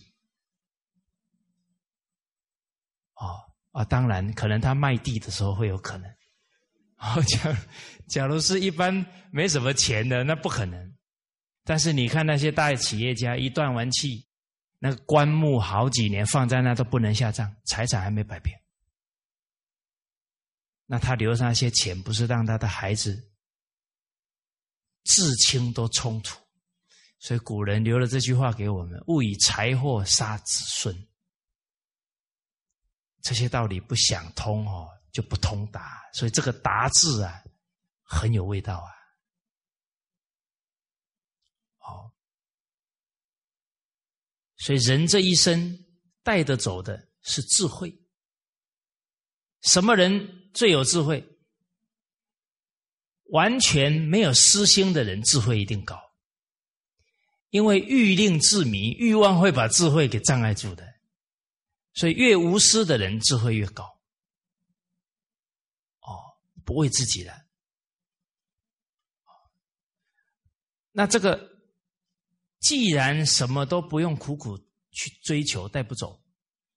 [3.14, 3.38] 哦
[3.70, 6.12] 啊，当然可能他卖地的时候会有可能。
[6.96, 7.56] 好， 假
[8.08, 10.92] 假如是一般没什么钱的，那不可能。
[11.64, 14.26] 但是你看那些大企业家，一断完气，
[14.80, 18.52] 那个棺木好几年放在那都不能下葬，财产还没摆平。
[20.88, 23.31] 那他留下那些钱，不是让他的孩子
[25.04, 26.40] 至亲都冲突？
[27.20, 31.08] 所以古人留了这句话给我们：勿以财货杀子孙。
[33.22, 34.90] 这些道理不想通哦。
[35.12, 37.44] 就不通达，所以这个“达”字啊，
[38.02, 38.90] 很有味道啊。
[41.80, 42.14] 好，
[44.56, 45.78] 所以人这一生
[46.24, 47.94] 带得走的是智慧。
[49.64, 51.31] 什么人最有智慧？
[53.32, 56.00] 完全没有私心的人，智慧一定高。
[57.50, 60.88] 因为欲令自迷，欲望会把智慧给障碍住的。
[61.94, 63.84] 所以越无私的人，智慧越高。
[66.00, 67.46] 哦不为自己的，
[70.92, 71.50] 那这个
[72.60, 74.58] 既然什么都不用苦苦
[74.92, 76.24] 去追求，带不走，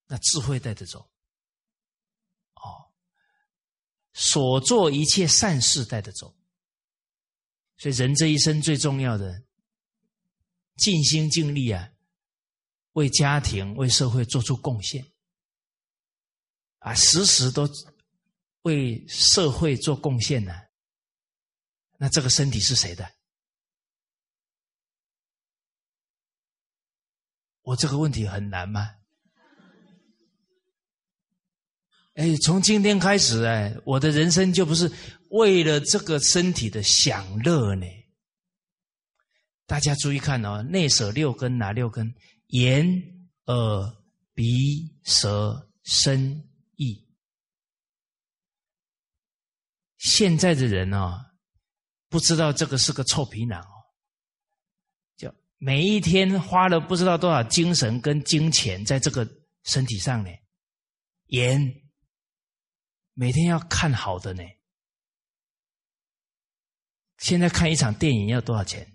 [0.07, 1.01] 那智慧带得走。
[2.55, 2.91] 哦，
[4.15, 6.35] 所做一切善事带得走。
[7.85, 9.43] 所以人这一生最重要的，
[10.77, 11.91] 尽心尽力啊，
[12.93, 15.05] 为家庭、为社会做出贡献，
[16.79, 17.69] 啊，时时都。
[18.63, 20.55] 为社会做贡献呢？
[21.99, 23.07] 那这个身体是谁的？
[27.61, 28.95] 我这个问题很难吗？
[32.15, 34.91] 哎，从今天开始，哎，我的人生就不是
[35.35, 37.87] 为了这个身体的享乐呢。
[39.67, 42.15] 大家注意看哦，内舍六根，哪六根？
[42.49, 42.87] 眼、
[43.47, 43.97] 耳、
[44.33, 47.05] 鼻、舌、身、意。
[49.99, 51.19] 现在的人哦，
[52.09, 53.75] 不知道这个是个臭皮囊哦，
[55.17, 59.29] 就每一天花了不知道多少精神跟金钱在这个
[59.65, 60.31] 身体上呢。
[61.29, 61.59] 眼
[63.15, 64.45] 每天要看好的呢，
[67.19, 68.91] 现在看一场电影要多少钱？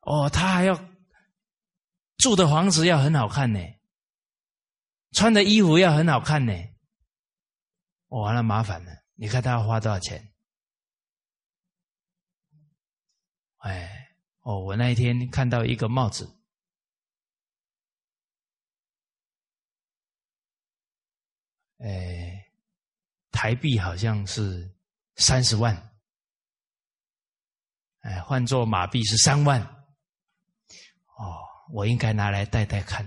[0.00, 0.74] 哦，他还要
[2.16, 3.60] 住的房子要很好看呢，
[5.12, 6.52] 穿的衣服要很好看呢。
[8.08, 9.04] 哇，那麻烦了！
[9.16, 10.32] 你看他要花多少钱？
[13.58, 16.26] 哎，哦，我那一天看到一个帽子，
[21.78, 22.50] 哎，
[23.30, 24.74] 台币好像是
[25.18, 25.76] 三十万，
[28.00, 29.60] 哎，换做马币是三万。
[29.60, 31.36] 哦，
[31.72, 33.06] 我应该拿来戴戴看，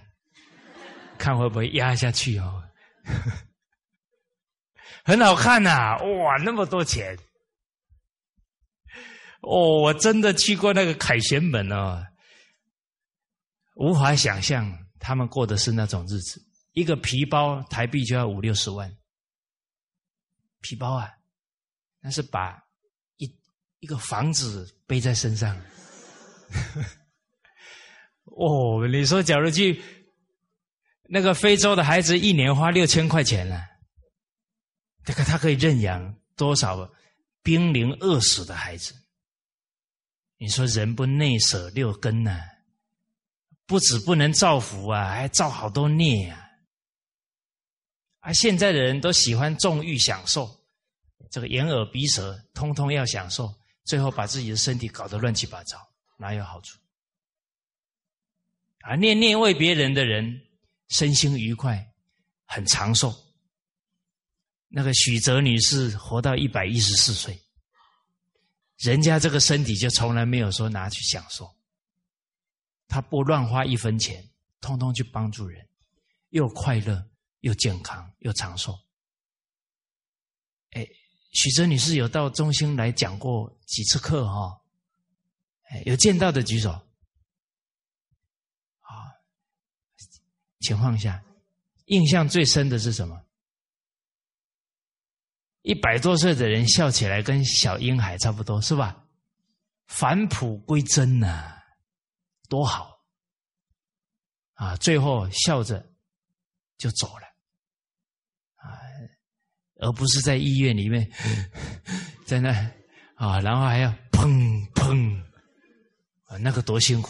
[1.17, 2.63] 看会不会压下去哦。
[5.03, 7.17] 很好看呐，哇，那么多钱！
[9.41, 12.05] 哦，我真的去过那个凯旋门哦，
[13.75, 16.45] 无法想象他们过的是那种日子。
[16.73, 18.95] 一个皮包台币就要五六十万，
[20.61, 21.11] 皮包啊，
[22.01, 22.61] 那是把
[23.17, 23.39] 一
[23.79, 25.55] 一个房子背在身上。
[28.25, 29.81] 哦，你说假如去
[31.03, 33.61] 那个非洲的孩子一年花六千块钱呢？
[35.03, 36.91] 这个他可以认养多少
[37.41, 38.93] 濒临饿死的孩子？
[40.37, 42.39] 你说人不内舍六根呢？
[43.65, 46.49] 不止不能造福啊，还造好多孽啊！
[48.19, 50.60] 啊，现在的人都喜欢纵欲享受，
[51.31, 53.51] 这个眼耳鼻舌通通要享受，
[53.85, 55.77] 最后把自己的身体搞得乱七八糟，
[56.17, 56.77] 哪有好处？
[58.81, 60.45] 啊，念念为别人的人，
[60.89, 61.91] 身心愉快，
[62.45, 63.15] 很长寿。
[64.67, 67.41] 那个许哲女士活到一百一十四岁，
[68.77, 71.49] 人家这个身体就从来没有说拿去享受，
[72.87, 74.29] 她不乱花一分钱，
[74.59, 75.65] 通通去帮助人，
[76.29, 77.09] 又快乐
[77.39, 78.77] 又健康又长寿。
[80.71, 80.87] 哎，
[81.31, 84.61] 许哲女士有到中心来讲过几次课哈？
[85.69, 86.69] 哎，有见到的举手。
[88.79, 89.15] 啊，
[90.59, 91.23] 请放下。
[91.85, 93.25] 印象最深的是什么？
[95.61, 99.05] 一百多岁的人笑起来跟小婴孩差不多，是吧？
[99.87, 101.61] 返璞归真呐，
[102.49, 103.05] 多好！
[104.53, 105.91] 啊，最后笑着
[106.77, 107.27] 就走了，
[109.81, 111.11] 而不是在医院里面
[112.25, 112.49] 在那
[113.15, 115.21] 啊，然后还要砰砰
[116.25, 117.09] 啊，那个多辛苦！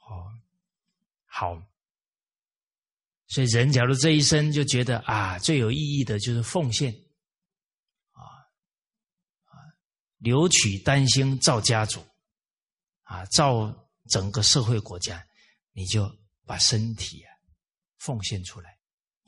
[0.00, 0.26] 哦，
[1.24, 1.62] 好。
[3.28, 6.90] 所以，人假如这一生就觉得啊，最有意义的就是奉献，
[8.12, 8.24] 啊
[9.44, 9.52] 啊，
[10.16, 12.02] 留取丹心照家族，
[13.02, 13.70] 啊，照
[14.08, 15.22] 整个社会国家，
[15.72, 16.10] 你就
[16.46, 17.28] 把身体啊
[17.98, 18.77] 奉献出来，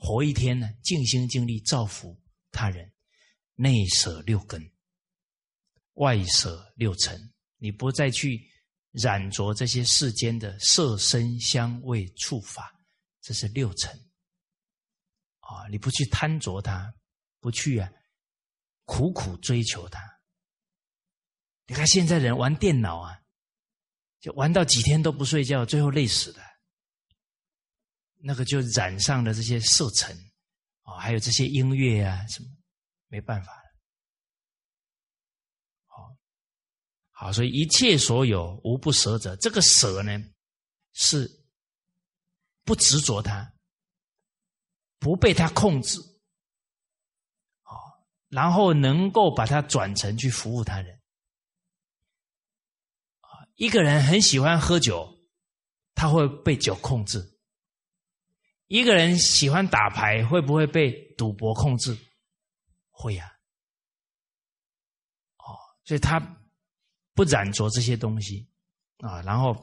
[0.03, 2.19] 活一天呢，尽心尽力造福
[2.51, 2.91] 他人，
[3.53, 4.59] 内舍六根，
[5.93, 8.49] 外舍六尘，你不再去
[8.89, 12.75] 染着这些世间的色身香味触法。
[13.21, 13.91] 这是六尘
[15.41, 15.67] 啊！
[15.69, 16.91] 你不去贪着它，
[17.39, 17.87] 不去啊，
[18.85, 20.01] 苦苦追求它。
[21.67, 23.21] 你看现在人玩电脑啊，
[24.19, 26.50] 就玩到几天都不睡觉，最后累死的。
[28.23, 30.15] 那个就染上了这些色尘
[30.83, 32.49] 啊，还有这些音乐啊什么，
[33.07, 33.75] 没办法了。
[35.85, 36.15] 好，
[37.11, 39.35] 好，所以一切所有无不舍者。
[39.37, 40.17] 这个舍呢，
[40.93, 41.39] 是。
[42.63, 43.55] 不执着他，
[44.99, 45.99] 不被他控制，
[47.63, 47.73] 啊，
[48.29, 51.01] 然后能够把它转成去服务他人。
[53.19, 55.11] 啊，一个人很喜欢喝酒，
[55.95, 57.19] 他会被酒控制；
[58.71, 61.93] 一个人喜欢打牌，会不会被赌博控制？
[62.89, 63.29] 会呀。
[65.39, 66.17] 哦，所以他
[67.13, 68.47] 不染着这些东西
[68.99, 69.53] 啊，然后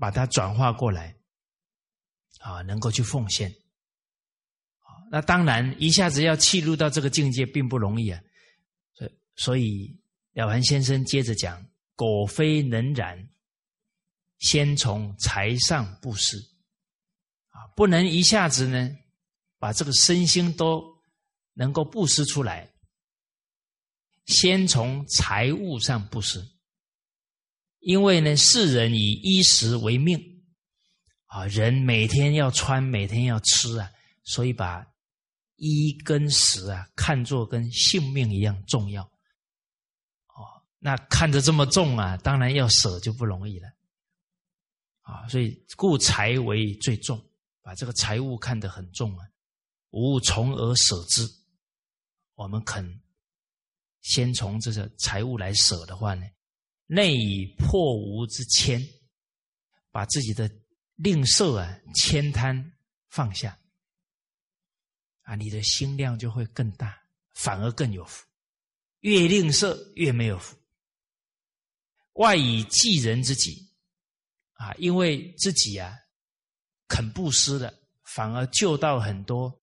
[0.00, 1.14] 把它转化过来。
[2.40, 3.54] 啊，能够去奉献，
[5.10, 8.20] 那当然一下子要契入到这个境界并不容易啊，
[8.94, 10.00] 所以所以
[10.32, 11.62] 了凡先生接着讲：
[11.94, 13.28] 果非能然，
[14.38, 16.38] 先从财上布施，
[17.74, 18.90] 不能一下子呢
[19.58, 20.82] 把这个身心都
[21.54, 22.72] 能够布施出来，
[24.26, 26.46] 先从财物上布施，
[27.80, 30.28] 因为呢世人以衣食为命。
[31.32, 33.88] 啊，人每天要穿，每天要吃啊，
[34.24, 34.84] 所以把
[35.54, 39.04] 衣跟食啊看作跟性命一样重要。
[39.04, 40.42] 哦，
[40.80, 43.68] 那看着这么重啊，当然要舍就不容易了。
[45.02, 47.24] 啊，所以故财为最重，
[47.70, 49.24] 把这个财物看得很重啊，
[49.90, 51.24] 无从而舍之。
[52.34, 53.00] 我们肯
[54.00, 56.26] 先从这个财物来舍的话呢，
[56.86, 58.84] 内以破无之谦，
[59.92, 60.50] 把自己的
[60.96, 62.72] 吝啬啊、谦贪
[63.08, 63.56] 放下，
[65.22, 67.00] 啊，你的心量就会更大，
[67.34, 68.26] 反而更有福。
[69.02, 70.58] 越吝啬越没有福。
[72.14, 73.70] 外以济人之己，
[74.54, 75.96] 啊，因为自己啊
[76.90, 77.72] 肯布施的，
[78.02, 79.62] 反而救到很多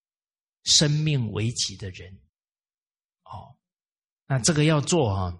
[0.64, 2.12] 生命危急的人。
[3.24, 3.54] 哦，
[4.26, 5.38] 那这个要做啊，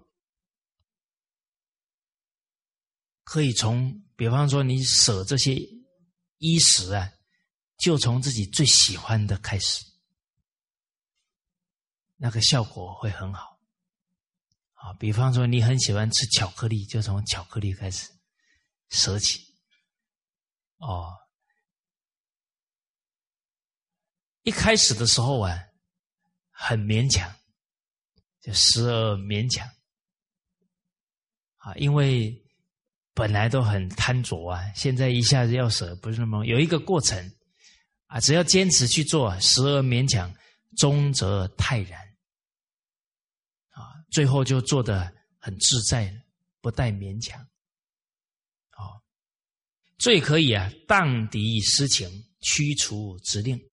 [3.24, 5.56] 可以从，比方说你舍这些
[6.36, 7.10] 衣食啊，
[7.78, 9.82] 就从自己最喜欢的开始，
[12.16, 13.58] 那个效果会很好。
[14.74, 18.08] 啊，比方说你很喜欢吃巧克力，就从巧克力开始
[18.90, 19.40] 舍起。
[20.76, 21.12] 哦，
[24.48, 25.62] 一开始的时候啊，
[26.50, 27.30] 很勉强，
[28.40, 29.68] 就时而勉强。
[31.58, 32.34] 啊，因为
[33.12, 37.30] 本来都很贪着啊，现在一下子要舍，不是那么有一个过程
[38.06, 40.34] 啊，只要坚持去做，时而勉强，
[40.78, 42.00] 终则泰然
[43.72, 44.00] 啊。
[44.10, 46.10] 最后就做的很自在，
[46.62, 47.38] 不带勉强。
[48.78, 48.96] 哦，
[49.98, 52.08] 最可以啊，荡涤私情，
[52.40, 53.67] 驱除执令。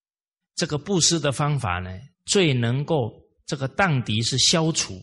[0.55, 1.91] 这个布施的方法呢，
[2.25, 4.95] 最能够这个荡涤是消除，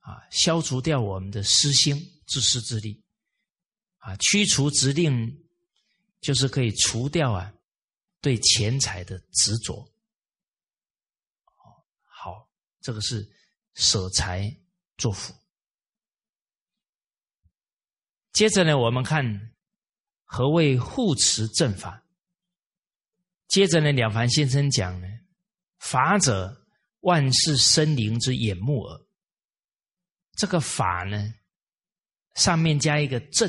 [0.00, 1.96] 啊，消除掉我们的私心、
[2.26, 3.04] 自私自利。
[3.98, 5.44] 啊，驱除执令，
[6.20, 7.52] 就是可以除掉啊
[8.20, 9.88] 对钱财的执着。
[12.04, 12.48] 好，
[12.80, 13.30] 这个是。
[13.76, 14.56] 舍财
[14.98, 15.34] 作福。
[18.32, 19.52] 接着呢，我们看
[20.22, 22.03] 何谓护持正法。
[23.54, 25.06] 接着呢，了凡先生讲呢，
[25.78, 26.66] 法者，
[27.02, 29.00] 万事生灵之眼目耳。
[30.32, 31.32] 这个法呢，
[32.34, 33.48] 上面加一个正，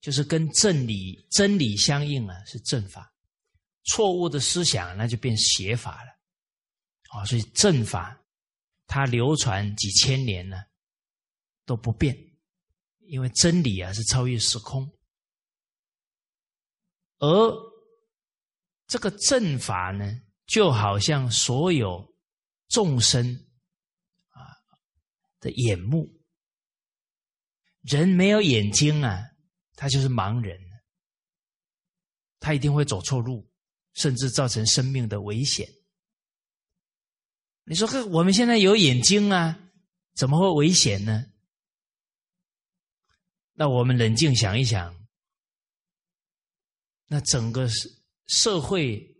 [0.00, 3.12] 就是跟正理、真理相应啊，是正法。
[3.86, 6.10] 错误的思想，那就变邪法了。
[7.10, 8.16] 啊，所以正法。
[8.86, 10.56] 它流传几千年呢，
[11.66, 12.16] 都不变，
[13.08, 14.88] 因为真理啊是超越时空，
[17.18, 17.67] 而
[18.88, 22.12] 这个正法呢，就好像所有
[22.68, 23.46] 众生
[24.30, 24.40] 啊
[25.38, 26.10] 的眼目，
[27.82, 29.22] 人没有眼睛啊，
[29.74, 30.58] 他就是盲人，
[32.40, 33.48] 他一定会走错路，
[33.92, 35.68] 甚至造成生命的危险。
[37.64, 39.70] 你说：“我们现在有眼睛啊，
[40.14, 41.26] 怎么会危险呢？”
[43.52, 45.06] 那我们冷静想一想，
[47.08, 47.97] 那整个是
[48.28, 49.16] 社会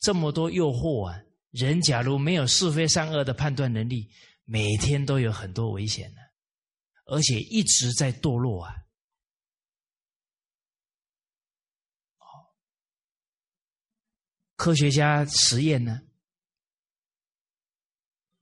[0.00, 1.20] 这么多诱惑啊，
[1.50, 4.10] 人假如没有是非善恶的判断能力，
[4.44, 6.20] 每天都有很多危险呢，
[7.04, 8.74] 而且一直在堕落啊。
[14.54, 16.00] 科学家实验呢？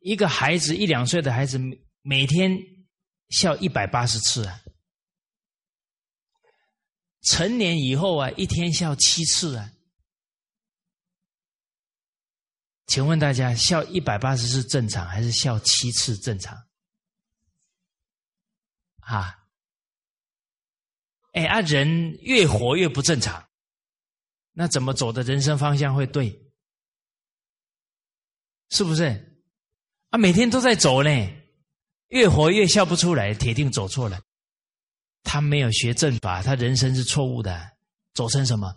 [0.01, 1.59] 一个孩子一两岁的孩子
[2.03, 2.59] 每天
[3.31, 4.63] 笑一百八十次啊，
[7.23, 9.73] 成年以后啊一天笑七次啊，
[12.91, 16.61] 请问大家笑一百八十次正常还是笑七次正常？
[18.99, 19.39] 啊？
[21.35, 23.49] 哎啊，人越活越不正常，
[24.51, 26.37] 那怎么走的人生方向会对？
[28.71, 29.41] 是不是？
[30.09, 31.11] 啊，每天都在走呢，
[32.09, 34.21] 越活越笑不出来，铁定走错了。
[35.23, 37.71] 他没有学正法，他人生是错误的，
[38.15, 38.75] 走成什么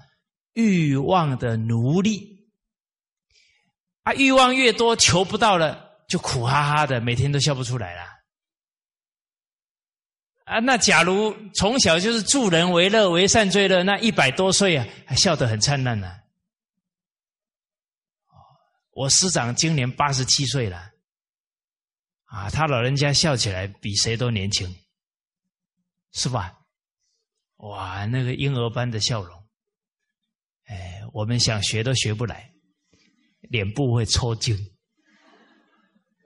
[0.54, 2.33] 欲望的奴隶？
[4.04, 8.02] 啊，欲望越多，求不到了，就苦哈哈的，每天都笑不出来了。
[10.46, 16.20] 啊，那假如从小就是助人为乐、为善最乐，那一百多岁啊，还笑得很灿烂呢。
[18.92, 20.92] 我师长今年八十七岁了。
[22.26, 24.76] 啊，他老人家笑起来比谁都年轻，
[26.12, 26.60] 是吧？
[27.58, 29.48] 哇，那个婴儿般的笑容，
[30.66, 32.53] 哎，我们想学都学不来，
[33.50, 34.58] 脸部会抽筋，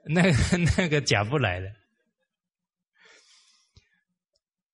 [0.04, 1.70] 那个 那个假不来了。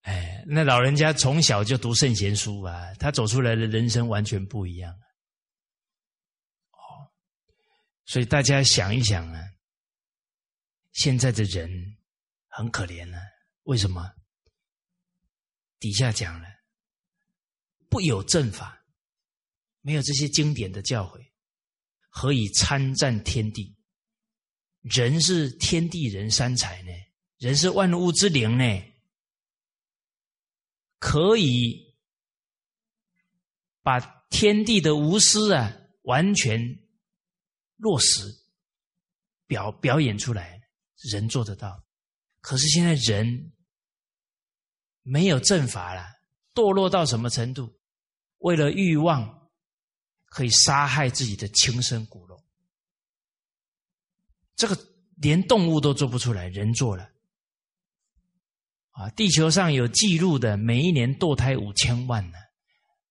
[0.03, 4.93] 哎，那老人家从小就读圣贤书啊，他走出来的人生完全不一样。
[6.73, 7.09] 哦，
[8.05, 9.43] 所以大家想一想啊。
[10.93, 11.97] 现在的人
[12.47, 13.19] 很可怜呢，
[13.65, 14.15] 为什么？
[15.81, 16.49] 底下讲了，
[17.91, 18.85] 不有正法，
[19.81, 21.21] 没有这些经典的教诲，
[22.17, 23.75] 何以参赞天地？
[24.83, 26.93] 人是天地人三才呢，
[27.39, 28.65] 人是万物之灵呢，
[31.01, 31.93] 可以
[33.83, 33.99] 把
[34.31, 36.61] 天地的无私啊完全
[37.77, 38.23] 落实
[39.49, 40.63] 表表演出来，
[41.11, 41.85] 人做得到。
[42.41, 43.53] 可是现在人
[45.03, 46.05] 没有正法了，
[46.55, 47.75] 堕落到什么程度？
[48.39, 49.44] 为了欲望，
[50.35, 52.43] 可以杀害自己的亲生骨肉。
[54.57, 54.77] 这个
[55.17, 57.09] 连动物都做不出来，人做了。
[58.91, 62.39] 啊，地球上有记录的，每一年堕胎五千万呢，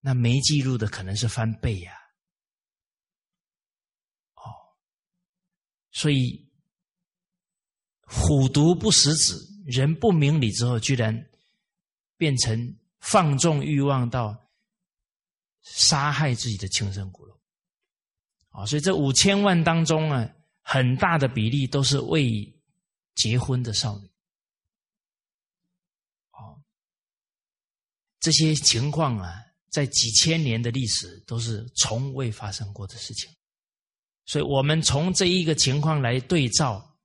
[0.01, 1.93] 那没记录的可能是翻倍呀。
[4.35, 4.43] 哦，
[5.91, 6.51] 所以
[8.01, 11.29] 虎毒不食子，人不明理之后，居然
[12.17, 14.42] 变成放纵欲望到
[15.63, 17.39] 杀害自己的亲生骨肉。
[18.49, 20.29] 啊，所以这五千万当中啊，
[20.61, 22.55] 很大的比例都是未
[23.15, 24.07] 结婚的少女。
[28.19, 33.29] 这些情况啊，在几千年的历史都是从未发生过的事情，
[34.23, 36.97] 所以我们从这一个情况来对照，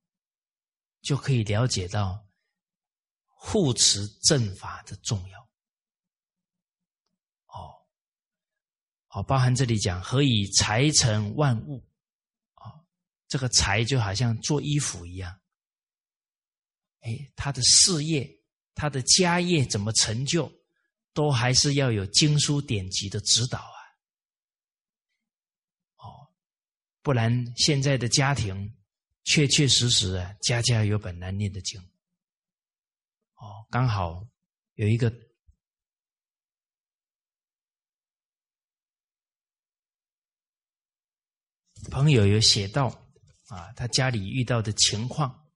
[1.03, 2.25] 就可以了解到
[3.27, 5.41] 护持正法的重要。
[7.47, 7.75] 哦，
[9.09, 11.85] 好，包含这里讲何以财成万物
[12.55, 12.85] 啊？
[13.27, 15.41] 这个财就好像做衣服一样，
[17.01, 18.31] 哎，他的事业、
[18.75, 20.53] 他的家业怎么成就？
[21.15, 23.81] 都还是要有经书典籍的指导啊，
[25.97, 26.31] 哦，
[27.03, 28.73] 不然现在的家庭
[29.25, 31.81] 确确实实啊，家家有本难念的经。
[33.35, 34.25] 哦，刚好
[34.75, 35.13] 有一个
[41.91, 42.87] 朋友有写到
[43.49, 45.49] 啊，他家里遇到的情况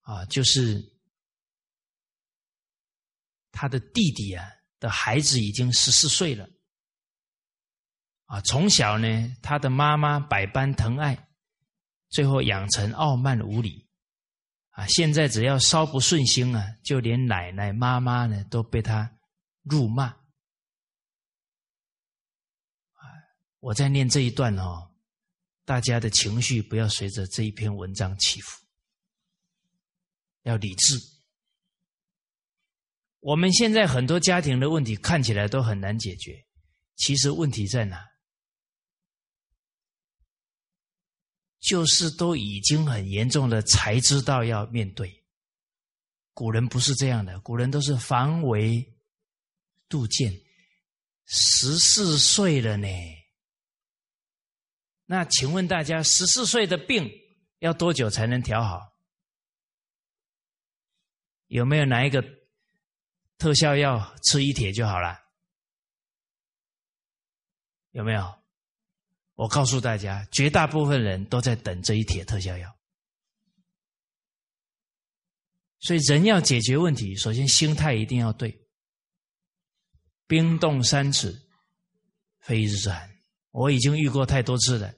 [0.00, 0.94] 啊，就是。
[3.58, 4.46] 他的弟弟啊
[4.78, 6.46] 的孩子已经十四岁了，
[8.26, 11.30] 啊，从小呢，他的妈妈百般疼爱，
[12.10, 13.88] 最后养成傲慢无礼，
[14.72, 19.10] 啊，现在只要稍不顺心啊，就连奶奶妈妈呢都被他
[19.62, 20.08] 辱骂。
[20.08, 20.20] 啊，
[23.60, 24.94] 我在念这一段哦，
[25.66, 28.64] 大家的情绪不要随着这一篇文章起伏，
[30.44, 30.96] 要理智。
[33.18, 36.46] 我们现在很多家庭的问题看起来都很难解决，
[36.94, 38.00] 其实问题在哪？
[41.58, 45.24] 就是都已经很严重了，才知道要面对。
[46.32, 48.86] 古人不是这样的，古人都是防微
[49.88, 50.32] 杜渐。
[51.24, 52.86] 十四岁了呢，
[55.06, 57.10] 那请问大家，十四岁的病
[57.60, 58.92] 要多久才能调好？
[61.46, 62.22] 有没有哪一个？
[63.38, 65.20] 特效药吃一帖就好了，
[67.90, 68.42] 有没有？
[69.34, 72.74] 我告诉大家，绝大部分人都在等这一帖特效药。
[75.80, 78.66] 所以，人要解决问题，首先心态一定要对。
[80.26, 81.46] 冰冻三尺，
[82.40, 83.15] 非一日之寒。
[83.56, 84.92] 我已经遇过太多次了。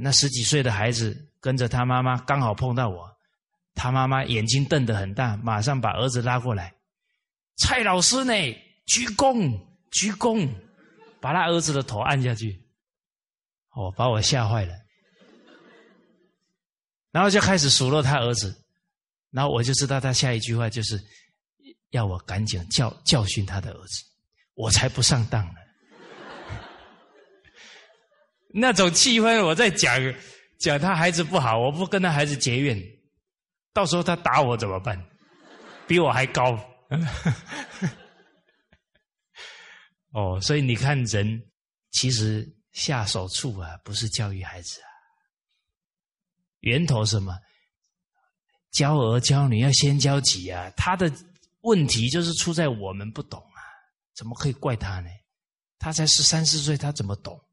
[0.00, 3.10] 那十几岁的孩子跟着他妈妈，刚好碰到我，
[3.74, 6.72] 他妈妈眼睛瞪得很大，马上把儿子拉过来。
[7.56, 8.32] 蔡老师呢？
[8.86, 9.58] 鞠躬，
[9.90, 10.48] 鞠躬，
[11.20, 12.62] 把他儿子的头按下去，
[13.70, 14.74] 哦，把我吓坏了。
[17.10, 18.54] 然后就开始数落他儿子，
[19.30, 21.02] 然后我就知道他下一句话就是
[21.90, 24.04] 要我赶紧教教训他的儿子，
[24.54, 25.63] 我才不上当呢。
[28.56, 30.00] 那种气氛，我在讲
[30.60, 32.80] 讲他孩子不好，我不跟他孩子结怨，
[33.72, 35.04] 到时候他打我怎么办？
[35.88, 36.56] 比我还高。
[40.12, 41.42] 哦，所以你看，人
[41.90, 44.86] 其实下手处啊，不是教育孩子啊，
[46.60, 47.36] 源头什么？
[48.70, 50.70] 教儿教女要先教己啊。
[50.76, 51.12] 他的
[51.62, 53.58] 问题就是出在我们不懂啊，
[54.14, 55.10] 怎么可以怪他呢？
[55.80, 57.43] 他才十三四岁，他怎么懂？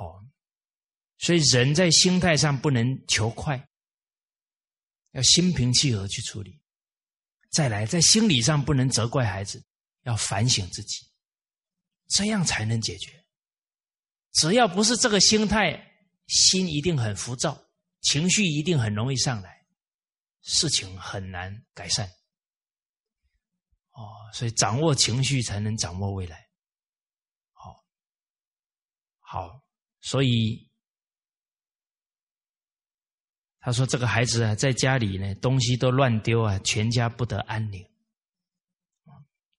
[0.00, 0.24] 哦，
[1.18, 3.68] 所以人在心态上不能求快，
[5.10, 6.58] 要心平气和去处理。
[7.50, 9.62] 再来，在心理上不能责怪孩子，
[10.02, 11.04] 要反省自己，
[12.06, 13.24] 这样才能解决。
[14.32, 15.78] 只要不是这个心态，
[16.28, 17.60] 心一定很浮躁，
[18.00, 19.66] 情绪一定很容易上来，
[20.42, 22.08] 事情很难改善。
[23.90, 26.48] 哦，所以掌握情绪才能掌握未来。
[27.52, 27.84] 好，
[29.18, 29.60] 好，
[30.00, 30.68] 所以。
[33.62, 37.86] 他说：“这个孩子啊，在家里呢，东西都乱丢啊，全家不得安宁。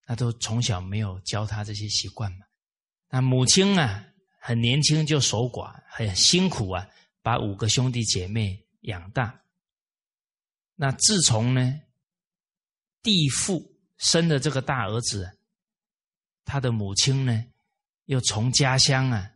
[0.08, 2.40] 他都从小没有教他这些习惯嘛。
[3.10, 4.04] 那母亲啊，
[4.40, 6.90] 很年轻就守寡，很辛苦啊，
[7.22, 9.40] 把五个兄弟姐妹养大。
[10.74, 11.80] 那自从呢，
[13.04, 15.38] 弟父生了这个大儿子，
[16.44, 17.46] 他的母亲呢，
[18.06, 19.32] 又从家乡啊，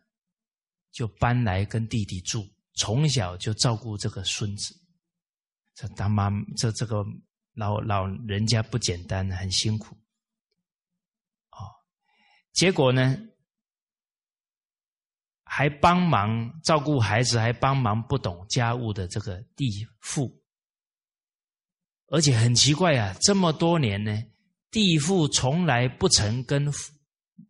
[0.96, 4.74] 就搬来跟弟弟住，从小就照顾这个孙子。
[5.74, 7.06] 这当妈，这这个
[7.54, 9.94] 老老人家不简单，很辛苦。
[11.52, 11.68] 哦，
[12.54, 13.18] 结果呢，
[15.44, 20.42] 还帮忙照顾孩子，还帮忙不懂家务的这个弟父。
[22.08, 24.24] 而且很奇怪啊，这么多年呢，
[24.72, 26.72] 弟父从来不曾跟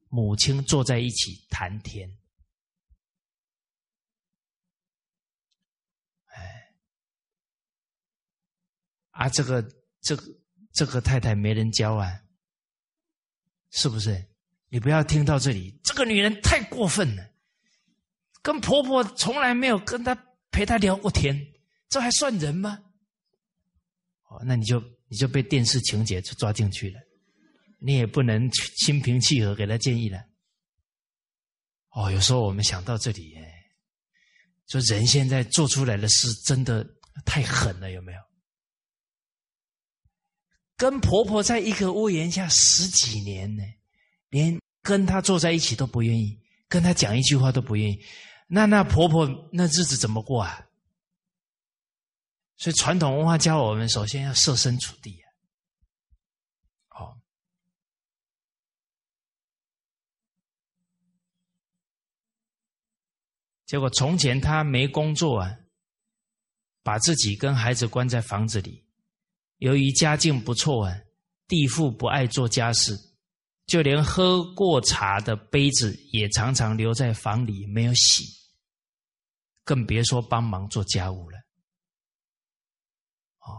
[0.10, 2.10] 母亲坐在一起谈天。
[9.16, 9.66] 啊，这个
[10.02, 10.24] 这个
[10.74, 12.12] 这个太太没人教啊，
[13.72, 14.24] 是不是？
[14.68, 17.24] 你不要听到这里，这个女人太过分了，
[18.42, 20.14] 跟婆婆从来没有跟她
[20.52, 21.40] 陪她聊过天，
[21.88, 22.78] 这还算人吗？
[24.28, 27.00] 哦那你就你就被电视情节就抓进去了，
[27.80, 30.20] 你也不能心平气和给她建议了。
[31.92, 33.54] 哦，有时候我们想到这里，哎
[34.68, 36.86] 说人现在做出来的事真的
[37.24, 38.20] 太狠了，有没有？
[40.78, 43.64] 跟婆婆在一个屋檐下十几年呢，
[44.30, 46.38] 连跟她坐在一起都不愿意，
[46.68, 48.06] 跟她讲一句话都不愿意，
[48.48, 50.68] 那那婆婆那日子怎么过啊？
[52.58, 55.26] 所以传统文化教我们，首先要设身处地啊。
[56.88, 57.20] 好，
[63.66, 65.58] 结果从前他没工作啊，
[66.84, 68.85] 把自己跟孩子关在房子里。
[69.58, 70.96] 由于家境不错啊，
[71.48, 72.98] 弟父不爱做家事，
[73.66, 78.26] 就连喝过茶的杯子也常常留在房里没有洗，
[79.64, 81.38] 更别说帮忙做家务了。
[83.40, 83.52] 哦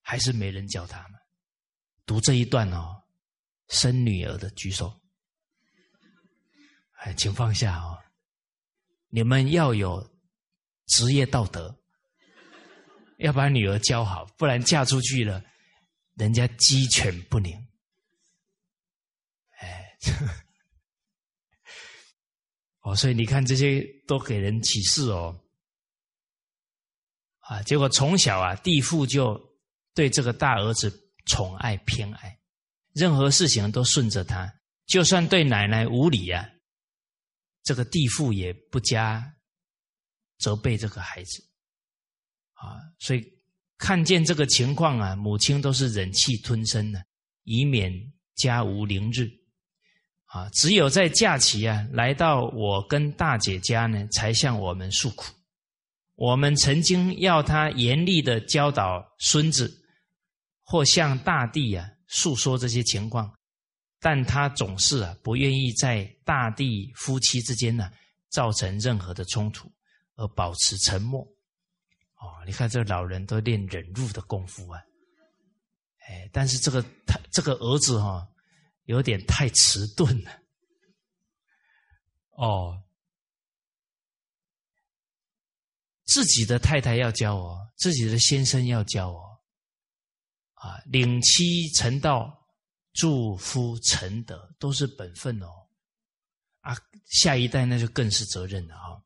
[0.00, 1.20] 还是没人教他们
[2.04, 2.96] 读这一段哦。
[3.68, 5.00] 生女儿的举手，
[6.94, 7.96] 哎，请放下哦。
[9.10, 10.04] 你们要有
[10.86, 11.79] 职业道德，
[13.20, 15.42] 要把女儿教好，不然嫁出去了，
[16.16, 17.56] 人家鸡犬不宁。
[19.58, 19.96] 哎，
[22.82, 25.42] 哦，所以你看这些都给人启示哦。
[27.40, 29.48] 啊，结果从小啊，地父就。
[29.92, 30.88] 对这个大儿子
[31.26, 32.38] 宠爱偏爱，
[32.94, 34.50] 任何事情都顺着他，
[34.86, 36.48] 就算对奶奶无礼啊，
[37.64, 39.36] 这个地父也不加
[40.38, 41.44] 责备这个孩子
[42.60, 42.78] 啊。
[42.98, 43.24] 所以
[43.76, 47.02] 看见这个情况啊，母亲都是忍气吞声的，
[47.44, 47.92] 以免
[48.36, 49.28] 家无宁日
[50.26, 50.48] 啊。
[50.50, 55.34] 只有在假期啊，来到我跟大姐家呢，才向我们诉苦。
[56.14, 59.78] 我们曾经要他严厉的教导孙子。
[60.62, 63.28] 或向大地啊诉说这些情况，
[63.98, 67.90] 但他总是啊不愿意在大地夫妻之间呢
[68.28, 69.68] 造成任何的冲突，
[70.14, 71.26] 而保持沉默。
[72.20, 74.80] 哦，你看这老人都练忍辱的功夫啊，
[76.06, 78.28] 哎，但是这个他这个儿子哈
[78.84, 80.30] 有点太迟钝了。
[82.32, 82.82] 哦，
[86.04, 89.40] 自己的太太要教我，自己的先生要教我。
[90.54, 92.46] 啊，领妻成道，
[92.92, 95.48] 助夫成德，都是本分哦。
[96.60, 96.76] 啊，
[97.06, 99.00] 下一代那就更是责任了啊。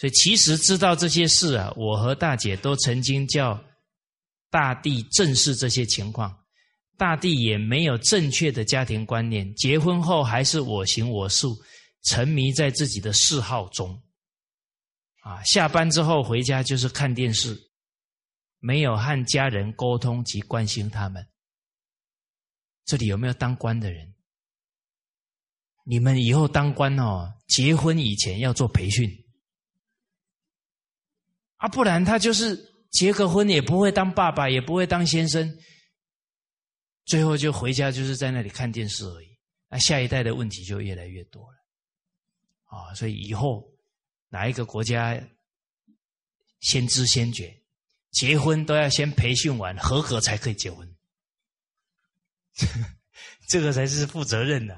[0.00, 3.62] 所以其实知道这些事啊，我和大姐都曾经叫
[4.48, 6.34] 大地正视这些情况，
[6.96, 11.54] 大地也没有正确的家庭观念，结婚后还是我行我素，
[12.04, 14.02] 沉迷在自己的嗜好中。
[15.20, 17.68] 啊，下班之后回家就是看电视。
[18.58, 21.26] 没有和家人沟通及关心他们。
[22.86, 24.14] 这里有没有当官的人？
[25.84, 29.10] 你们以后当官哦，结婚以前要做培训
[31.60, 32.58] 啊，不然他就是
[32.90, 35.58] 结个婚也不会当爸爸，也不会当先生，
[37.04, 39.38] 最后就回家就是在那里看电视而已。
[39.68, 41.58] 那下一代的问题就越来越多了
[42.64, 42.94] 啊！
[42.94, 43.70] 所以以后
[44.30, 45.20] 哪一个国家
[46.60, 47.54] 先知先觉？
[48.10, 50.96] 结婚都要先培训完合格才可以结婚，
[53.48, 54.76] 这个才是负责任的。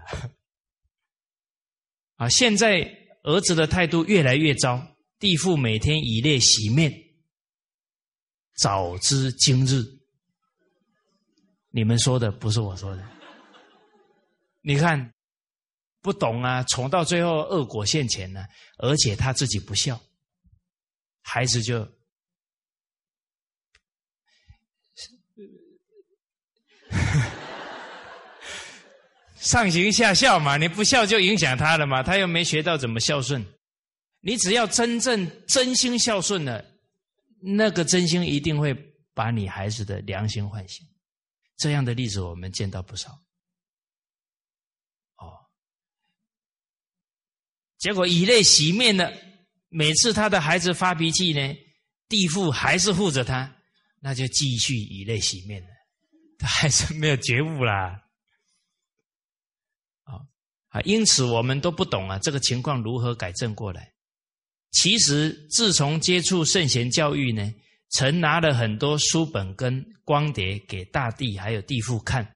[2.17, 2.87] 啊，现在
[3.23, 4.92] 儿子的态度越来越糟，
[5.23, 6.93] 地父每天以泪洗面。
[8.57, 9.85] 早知今日，
[11.71, 13.09] 你们说的不是我说的。
[14.63, 15.15] 你看
[16.01, 18.45] 不懂啊，宠到最后恶果现前呢，
[18.79, 20.01] 而且他自己不孝，
[21.21, 21.89] 孩子就
[29.39, 33.47] 上行下效嘛，你不孝就影响他了嘛，他又没学到怎么孝顺。
[34.25, 36.65] 你只要真正真心孝顺了，
[37.43, 38.73] 那个真心一定会
[39.15, 40.87] 把你孩子的良心唤醒。
[41.57, 43.11] 这样的例子我们见到不少。
[45.17, 45.35] 哦，
[47.79, 49.13] 结果以泪洗面了。
[49.69, 51.55] 每次他的孩子发脾气呢，
[52.09, 53.57] 地父还是护着他，
[54.01, 55.69] 那就继续以泪洗面了。
[56.39, 58.01] 他还是没有觉悟啦。
[60.05, 60.15] 啊
[60.69, 63.93] 啊，因此我们都不懂啊，这个情况如何改正过来？
[64.73, 67.55] 其实，自从接触圣贤教育呢，
[67.91, 72.27] 曾拿了很多书本跟光碟给大帝还有地父看，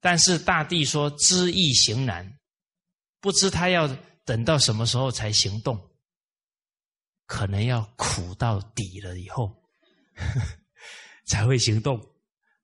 [0.00, 2.38] 但是大帝说知易行难，
[3.20, 3.88] 不知他要
[4.24, 5.78] 等到什么时候才行动，
[7.26, 9.52] 可能要苦到底了以后
[11.26, 12.00] 才会行动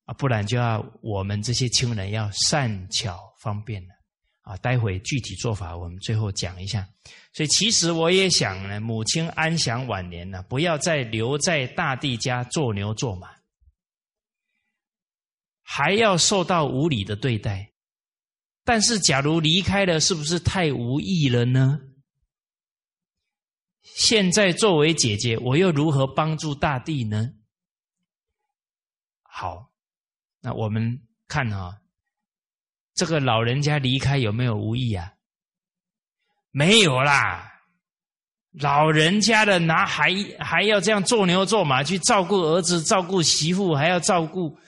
[0.05, 3.96] 啊，不然就要我们这些亲人要善巧方便了。
[4.47, 6.89] 啊，待会具体做法我们最后讲一下。
[7.33, 13.29] 所以其实我也想呢，母亲安享晚年呢，不要再留在大地家做牛做马，
[15.63, 17.73] 还要受到无理的对待。
[18.63, 21.81] 但是假如离开了，是不是太无益了呢？
[23.83, 27.33] 现在作为姐姐，我又如何帮助大地呢？
[29.25, 29.73] 好，
[30.41, 31.81] 那我们看啊。
[32.97, 35.13] 这个老人家离开有没有无意啊？
[36.51, 37.53] 没有啦，
[38.53, 44.59] 老人家的拿还还要这样做牛做马去照顾儿子、照顾媳妇，还要照顾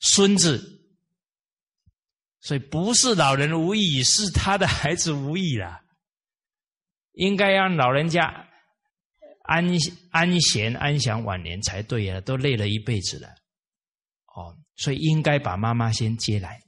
[0.00, 0.82] 孙子，
[2.40, 5.80] 所以不是老人无意，是他的孩子无意啦。
[7.12, 8.48] 应该让老人家
[9.44, 9.64] 安
[10.10, 13.28] 安闲安享晚年才对呀，都累了一辈子了，
[14.34, 16.65] 哦，所以应该把妈妈先接来。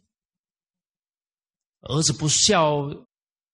[1.88, 2.86] 儿子不孝，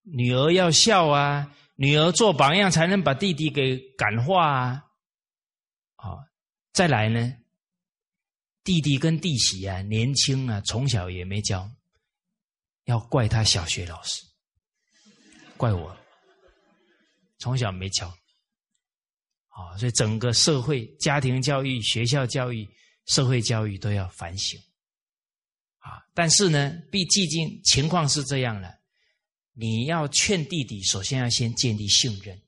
[0.03, 1.51] 女儿要孝啊！
[1.77, 4.85] 女儿做榜样，才能把弟弟给感化啊！
[5.95, 6.19] 好，
[6.73, 7.33] 再来呢，
[8.65, 11.71] 弟弟跟弟媳啊，年轻啊，从小也没教，
[12.85, 14.25] 要怪他小学老师，
[15.57, 15.97] 怪我，
[17.39, 18.09] 从小没教，
[19.49, 22.69] 啊，所以整个社会、家庭教育、学校教育、
[23.07, 24.61] 社会教育都要反省。
[25.85, 26.03] 啊！
[26.15, 28.81] 但是呢，毕竟情况是这样了，
[29.53, 32.41] 你要劝弟弟，首先要先建立信任。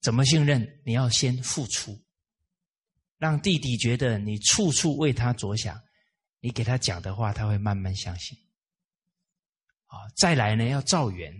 [0.00, 0.80] 怎么信任？
[0.84, 1.96] 你要先付出，
[3.18, 5.80] 让弟弟觉得你处处为他着想，
[6.40, 8.36] 你给他讲的话，他会慢慢相信。
[9.86, 11.32] 啊，再来呢，要造缘。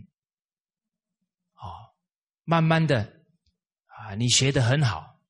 [1.55, 1.91] 啊，
[2.45, 3.03] 慢慢的，
[3.86, 5.20] 啊，你学的很好，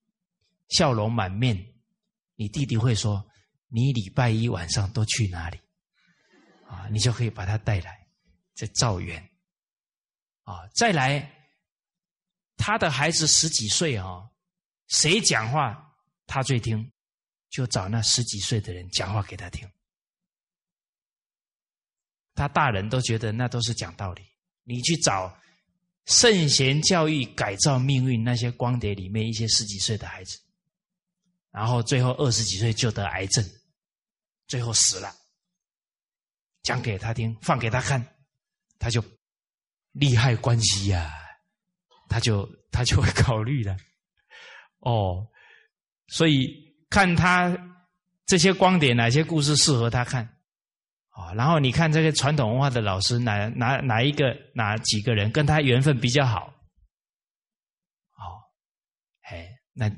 [0.68, 1.74] 笑容满面，
[2.34, 3.26] 你弟弟会说。
[3.74, 5.58] 你礼拜一晚上都去哪里？
[6.68, 8.06] 啊，你就可以把他带来，
[8.54, 9.20] 这造缘。
[10.44, 11.28] 啊，再来，
[12.56, 14.30] 他的孩子十几岁啊，
[14.86, 15.92] 谁讲话
[16.24, 16.88] 他最听，
[17.50, 19.68] 就找那十几岁的人讲话给他听。
[22.32, 24.22] 他大人都觉得那都是讲道理，
[24.62, 25.36] 你去找
[26.04, 30.38] 圣贤教育改造命运那些光碟里面一些十几岁的孩子，
[31.50, 33.44] 然后最后二十几岁就得癌症。
[34.54, 35.12] 最后死了，
[36.62, 38.00] 讲给他听，放给他看，
[38.78, 39.02] 他就
[39.90, 41.12] 利害关系呀，
[42.08, 43.76] 他就他就会考虑了。
[44.78, 45.26] 哦，
[46.06, 47.52] 所以看他
[48.26, 50.24] 这些光点，哪些故事适合他看
[51.08, 51.34] 啊？
[51.34, 56.46] 然后你看这个传统文化的老师，哪哪哪一个哪几个人跟他缘分比较好？
[58.12, 58.38] 哦，
[59.22, 59.90] 哎，那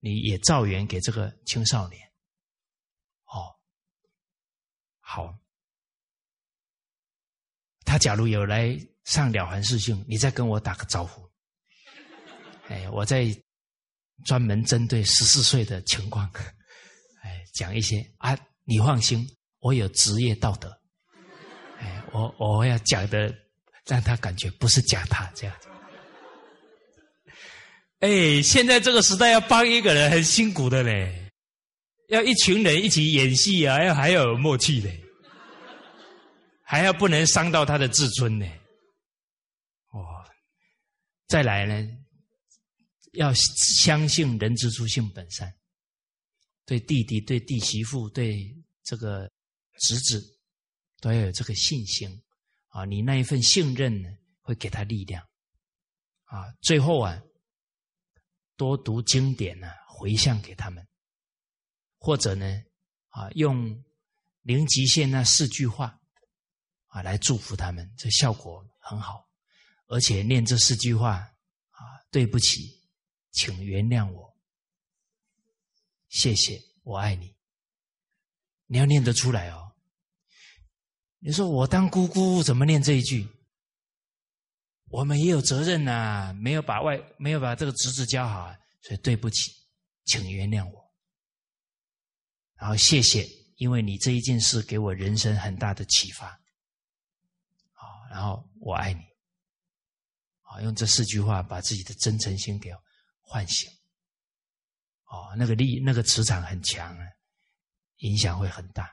[0.00, 2.11] 你也造缘给这个青少年。
[5.14, 5.38] 好，
[7.84, 8.74] 他假如有来
[9.04, 11.28] 上了凡四训，你再跟我打个招呼。
[12.68, 13.26] 哎，我在
[14.24, 16.26] 专门针对十四岁的情况，
[17.22, 18.34] 哎，讲一些啊，
[18.64, 19.28] 你放心，
[19.58, 20.74] 我有职业道德。
[21.78, 23.30] 哎，我我要讲的，
[23.84, 25.54] 让他感觉不是讲他这样。
[27.98, 31.30] 哎，现在这个时代要帮一个人很辛苦的嘞，
[32.08, 35.00] 要一群人一起演戏啊，要还要有默契嘞。
[36.72, 38.46] 还要不能伤到他的自尊呢，
[39.90, 40.24] 哦，
[41.26, 41.86] 再来呢，
[43.12, 45.54] 要相信人之初性本善，
[46.64, 49.30] 对弟弟、对弟媳妇、对这个
[49.80, 50.24] 侄子，
[50.98, 52.08] 都要有这个信心
[52.68, 52.86] 啊！
[52.86, 54.08] 你那一份信任呢，
[54.40, 55.22] 会给他力量
[56.24, 56.50] 啊！
[56.62, 57.22] 最后啊，
[58.56, 60.82] 多读经典呢，回向给他们，
[61.98, 62.46] 或者呢，
[63.08, 63.84] 啊，用
[64.40, 66.00] 零极限那四句话
[66.92, 69.26] 啊来祝福他们，这效果很好。
[69.86, 71.16] 而且念这四句话
[71.70, 72.82] 啊，对不起，
[73.32, 74.36] 请原谅我，
[76.08, 77.34] 谢谢，我爱你。
[78.66, 79.72] 你要念得出来哦。
[81.18, 83.26] 你说我当姑姑怎么念这一句？
[84.88, 89.50] 我们也有责任呐，没有把外没有把这个侄子教好，所以对不起，
[90.04, 90.92] 请原谅我。
[92.56, 96.41] 然后谢谢，因为你这一件事给我人生很大的启发。
[98.12, 99.00] 然后我爱你。
[100.42, 102.70] 啊，用这四句话把自己的真诚心给
[103.22, 103.70] 唤醒。
[105.06, 107.06] 哦，那个力那个磁场很强啊，
[107.98, 108.84] 影响会很大。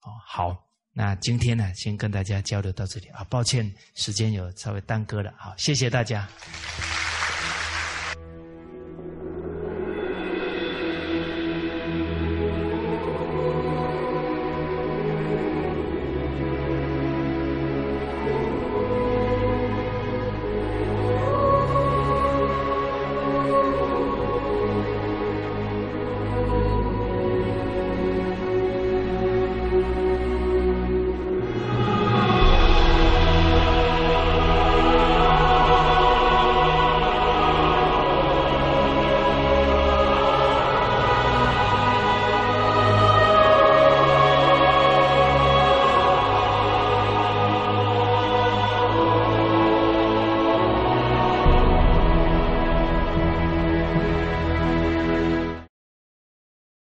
[0.00, 0.64] 哦，好。
[0.98, 6.26] 那今天呢，先跟大家交流到这里啊，抱歉时间有稍微耽搁了，好，谢谢大家。